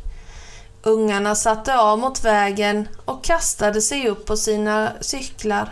Ungarna 0.83 1.35
satte 1.35 1.79
av 1.79 1.99
mot 1.99 2.23
vägen 2.23 2.87
och 3.05 3.23
kastade 3.23 3.81
sig 3.81 4.07
upp 4.07 4.25
på 4.25 4.37
sina 4.37 4.91
cyklar. 5.01 5.69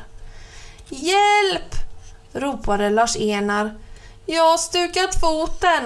Hjälp! 0.90 1.76
ropade 2.34 2.90
Lars-Enar. 2.90 3.78
Jag 4.26 4.44
har 4.44 4.58
stukat 4.58 5.20
foten. 5.20 5.84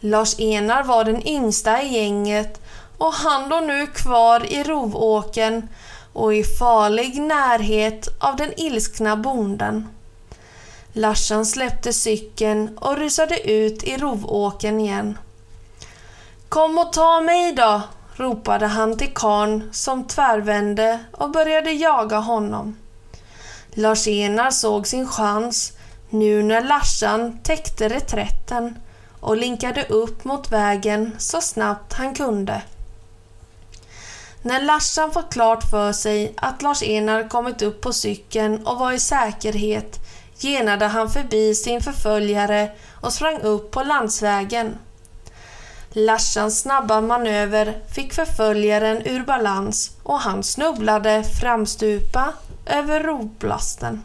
Lars-Enar 0.00 0.82
var 0.82 1.04
den 1.04 1.28
yngsta 1.28 1.82
i 1.82 1.94
gänget 1.94 2.60
och 2.98 3.12
han 3.12 3.48
låg 3.48 3.62
nu 3.62 3.86
kvar 3.86 4.52
i 4.52 4.62
Rovåken 4.62 5.68
och 6.12 6.34
i 6.34 6.44
farlig 6.44 7.20
närhet 7.20 8.08
av 8.18 8.36
den 8.36 8.60
ilskna 8.60 9.16
bonden. 9.16 9.88
Larsan 10.92 11.46
släppte 11.46 11.92
cykeln 11.92 12.78
och 12.78 12.96
rusade 12.96 13.50
ut 13.50 13.84
i 13.84 13.96
Rovåken 13.96 14.80
igen. 14.80 15.18
Kom 16.48 16.78
och 16.78 16.92
ta 16.92 17.20
mig 17.20 17.52
då, 17.52 17.82
ropade 18.16 18.66
han 18.66 18.96
till 18.96 19.14
karn 19.14 19.70
som 19.72 20.04
tvärvände 20.04 20.98
och 21.12 21.30
började 21.30 21.72
jaga 21.72 22.18
honom. 22.18 22.76
Lars-Enar 23.70 24.50
såg 24.50 24.86
sin 24.86 25.08
chans 25.08 25.72
nu 26.10 26.42
när 26.42 26.60
Larsan 26.62 27.38
täckte 27.42 27.88
reträtten 27.88 28.78
och 29.20 29.36
linkade 29.36 29.84
upp 29.84 30.24
mot 30.24 30.52
vägen 30.52 31.14
så 31.18 31.40
snabbt 31.40 31.92
han 31.92 32.14
kunde. 32.14 32.62
När 34.42 34.62
Larsan 34.62 35.12
fått 35.12 35.32
klart 35.32 35.70
för 35.70 35.92
sig 35.92 36.34
att 36.36 36.62
Lars-Enar 36.62 37.28
kommit 37.28 37.62
upp 37.62 37.80
på 37.80 37.92
cykeln 37.92 38.66
och 38.66 38.78
var 38.78 38.92
i 38.92 38.98
säkerhet 38.98 39.98
genade 40.38 40.86
han 40.86 41.10
förbi 41.10 41.54
sin 41.54 41.80
förföljare 41.80 42.70
och 43.00 43.12
sprang 43.12 43.40
upp 43.40 43.70
på 43.70 43.82
landsvägen. 43.82 44.78
Larsans 45.90 46.60
snabba 46.60 47.00
manöver 47.00 47.82
fick 47.94 48.12
förföljaren 48.12 49.02
ur 49.06 49.24
balans 49.24 49.90
och 50.02 50.20
han 50.20 50.42
snubblade 50.42 51.24
framstupa 51.40 52.32
över 52.66 53.00
rovblasten. 53.00 54.02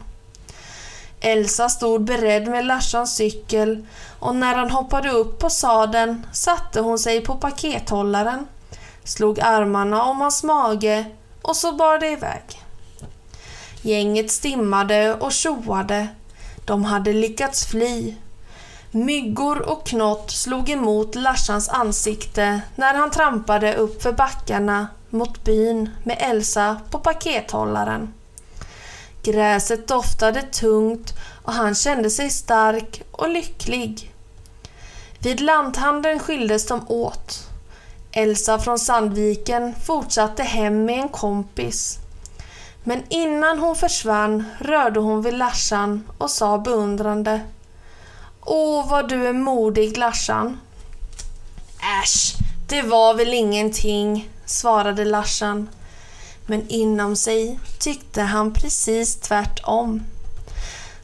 Elsa 1.24 1.68
stod 1.68 2.04
beredd 2.04 2.48
med 2.48 2.64
Larsans 2.66 3.16
cykel 3.16 3.86
och 4.18 4.36
när 4.36 4.54
han 4.54 4.70
hoppade 4.70 5.10
upp 5.10 5.38
på 5.38 5.50
sadeln 5.50 6.26
satte 6.32 6.80
hon 6.80 6.98
sig 6.98 7.20
på 7.20 7.34
pakethållaren, 7.34 8.46
slog 9.04 9.40
armarna 9.40 10.02
om 10.02 10.20
hans 10.20 10.42
mage 10.42 11.04
och 11.42 11.56
så 11.56 11.72
bar 11.72 11.98
det 11.98 12.10
iväg. 12.10 12.42
Gänget 13.82 14.30
stimmade 14.30 15.14
och 15.14 15.32
tjoade. 15.32 16.08
De 16.64 16.84
hade 16.84 17.12
lyckats 17.12 17.66
fly. 17.66 18.14
Myggor 18.90 19.68
och 19.68 19.86
knott 19.86 20.30
slog 20.30 20.70
emot 20.70 21.14
Larsans 21.14 21.68
ansikte 21.68 22.60
när 22.76 22.94
han 22.94 23.10
trampade 23.10 23.74
upp 23.74 24.02
för 24.02 24.12
backarna 24.12 24.88
mot 25.10 25.44
byn 25.44 25.90
med 26.02 26.16
Elsa 26.20 26.80
på 26.90 26.98
pakethållaren. 26.98 28.12
Gräset 29.24 29.88
doftade 29.88 30.42
tungt 30.42 31.14
och 31.42 31.52
han 31.52 31.74
kände 31.74 32.10
sig 32.10 32.30
stark 32.30 33.02
och 33.10 33.28
lycklig. 33.28 34.12
Vid 35.18 35.40
lanthandeln 35.40 36.18
skildes 36.18 36.66
de 36.66 36.88
åt. 36.88 37.48
Elsa 38.12 38.58
från 38.58 38.78
Sandviken 38.78 39.74
fortsatte 39.84 40.42
hem 40.42 40.84
med 40.84 40.98
en 40.98 41.08
kompis. 41.08 41.98
Men 42.82 43.02
innan 43.08 43.58
hon 43.58 43.76
försvann 43.76 44.44
rörde 44.58 45.00
hon 45.00 45.22
vid 45.22 45.34
Larsan 45.34 46.08
och 46.18 46.30
sa 46.30 46.58
beundrande 46.58 47.40
Åh, 48.40 48.90
vad 48.90 49.08
du 49.08 49.26
är 49.26 49.32
modig, 49.32 49.98
Larsan. 49.98 50.60
Äsch, 52.02 52.34
det 52.68 52.82
var 52.82 53.14
väl 53.14 53.34
ingenting, 53.34 54.30
svarade 54.44 55.04
Larsan. 55.04 55.68
Men 56.46 56.68
inom 56.68 57.16
sig 57.16 57.58
tyckte 57.78 58.22
han 58.22 58.52
precis 58.52 59.16
tvärtom. 59.16 60.02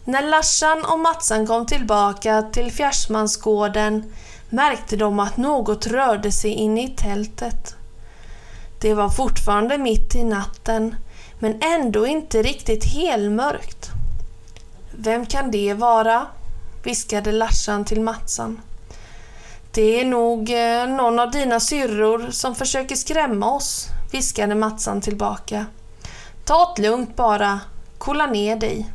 När 0.04 0.22
Larsan 0.22 0.84
och 0.84 1.00
Matsan 1.00 1.46
kom 1.46 1.66
tillbaka 1.66 2.42
till 2.42 2.72
Fjärsmansgården 2.72 4.12
märkte 4.50 4.96
de 4.96 5.20
att 5.20 5.36
något 5.36 5.86
rörde 5.86 6.32
sig 6.32 6.50
inne 6.50 6.84
i 6.84 6.88
tältet. 6.88 7.74
Det 8.80 8.94
var 8.94 9.08
fortfarande 9.08 9.78
mitt 9.78 10.14
i 10.14 10.24
natten, 10.24 10.94
men 11.38 11.62
ändå 11.62 12.06
inte 12.06 12.42
riktigt 12.42 12.84
helmörkt. 12.84 13.90
Vem 14.96 15.26
kan 15.26 15.50
det 15.50 15.74
vara? 15.74 16.26
viskade 16.84 17.32
Larsan 17.32 17.84
till 17.84 18.00
Matsan. 18.00 18.60
Det 19.72 20.00
är 20.00 20.04
nog 20.04 20.50
eh, 20.50 20.96
någon 20.96 21.18
av 21.18 21.30
dina 21.30 21.60
syrror 21.60 22.30
som 22.30 22.54
försöker 22.54 22.96
skrämma 22.96 23.54
oss, 23.54 23.86
viskade 24.10 24.54
Matsan 24.54 25.00
tillbaka. 25.00 25.66
Ta 26.44 26.72
det 26.76 26.82
lugnt 26.82 27.16
bara, 27.16 27.60
kolla 27.98 28.26
ner 28.26 28.56
dig. 28.56 28.86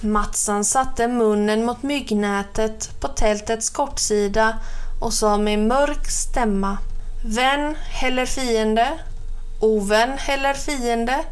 Matsan 0.00 0.64
satte 0.64 1.08
munnen 1.08 1.64
mot 1.64 1.82
myggnätet 1.82 3.00
på 3.00 3.08
tältets 3.08 3.70
kortsida 3.70 4.58
och 5.00 5.12
sa 5.12 5.38
med 5.38 5.58
mörk 5.58 6.10
stämma. 6.10 6.78
Vän 7.24 7.76
eller 8.02 8.26
fiende? 8.26 8.88
Ovän 9.60 10.18
eller 10.28 10.54
fiende? 10.54 11.24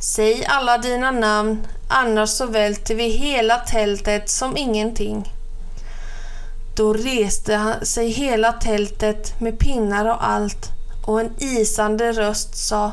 Säg 0.00 0.44
alla 0.46 0.78
dina 0.78 1.10
namn, 1.10 1.66
annars 1.88 2.30
så 2.30 2.46
välter 2.46 2.94
vi 2.94 3.08
hela 3.08 3.58
tältet 3.58 4.30
som 4.30 4.56
ingenting. 4.56 5.32
Då 6.76 6.92
reste 6.92 7.78
sig 7.82 8.08
hela 8.08 8.52
tältet 8.52 9.40
med 9.40 9.58
pinnar 9.58 10.04
och 10.06 10.28
allt 10.28 10.79
och 11.04 11.20
en 11.20 11.30
isande 11.38 12.12
röst 12.12 12.56
sa 12.56 12.92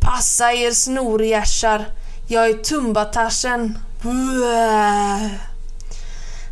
Passa 0.00 0.52
er 0.52 0.70
snorgärsar, 0.70 1.86
jag 2.26 2.50
är 2.50 2.54
Tumbatarsen. 2.54 3.78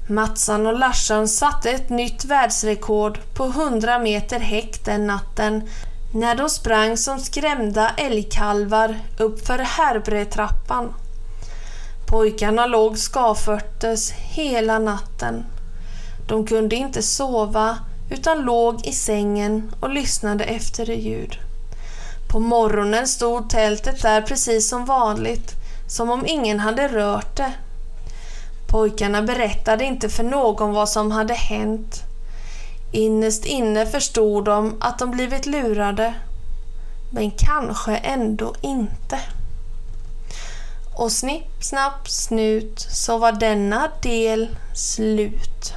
Matsan 0.08 0.66
och 0.66 0.78
Larsan 0.78 1.28
satte 1.28 1.70
ett 1.70 1.90
nytt 1.90 2.24
världsrekord 2.24 3.18
på 3.34 3.44
100 3.44 3.98
meter 3.98 4.38
häck 4.40 4.84
den 4.84 5.06
natten 5.06 5.68
när 6.14 6.34
de 6.34 6.48
sprang 6.48 6.96
som 6.96 7.18
skrämda 7.18 7.90
älgkalvar 7.96 8.98
uppför 9.18 9.58
Härbretrappan. 9.58 10.94
Pojkarna 12.06 12.66
låg 12.66 12.98
skavfötters 12.98 14.10
hela 14.10 14.78
natten. 14.78 15.44
De 16.28 16.46
kunde 16.46 16.76
inte 16.76 17.02
sova 17.02 17.78
utan 18.10 18.40
låg 18.40 18.86
i 18.86 18.92
sängen 18.92 19.72
och 19.80 19.90
lyssnade 19.90 20.44
efter 20.44 20.90
ljud. 20.90 21.38
På 22.28 22.40
morgonen 22.40 23.08
stod 23.08 23.50
tältet 23.50 24.02
där 24.02 24.22
precis 24.22 24.68
som 24.68 24.84
vanligt, 24.84 25.52
som 25.88 26.10
om 26.10 26.26
ingen 26.26 26.60
hade 26.60 26.88
rört 26.88 27.36
det. 27.36 27.52
Pojkarna 28.68 29.22
berättade 29.22 29.84
inte 29.84 30.08
för 30.08 30.22
någon 30.22 30.72
vad 30.72 30.88
som 30.88 31.10
hade 31.10 31.34
hänt. 31.34 32.02
Innerst 32.92 33.44
inne 33.44 33.86
förstod 33.86 34.44
de 34.44 34.76
att 34.80 34.98
de 34.98 35.10
blivit 35.10 35.46
lurade. 35.46 36.14
Men 37.12 37.30
kanske 37.30 37.96
ändå 37.96 38.54
inte. 38.60 39.18
Och 40.94 41.12
snipp, 41.12 41.64
snapp, 41.64 42.08
snut 42.08 42.80
så 42.80 43.18
var 43.18 43.32
denna 43.32 43.90
del 44.02 44.56
slut. 44.74 45.72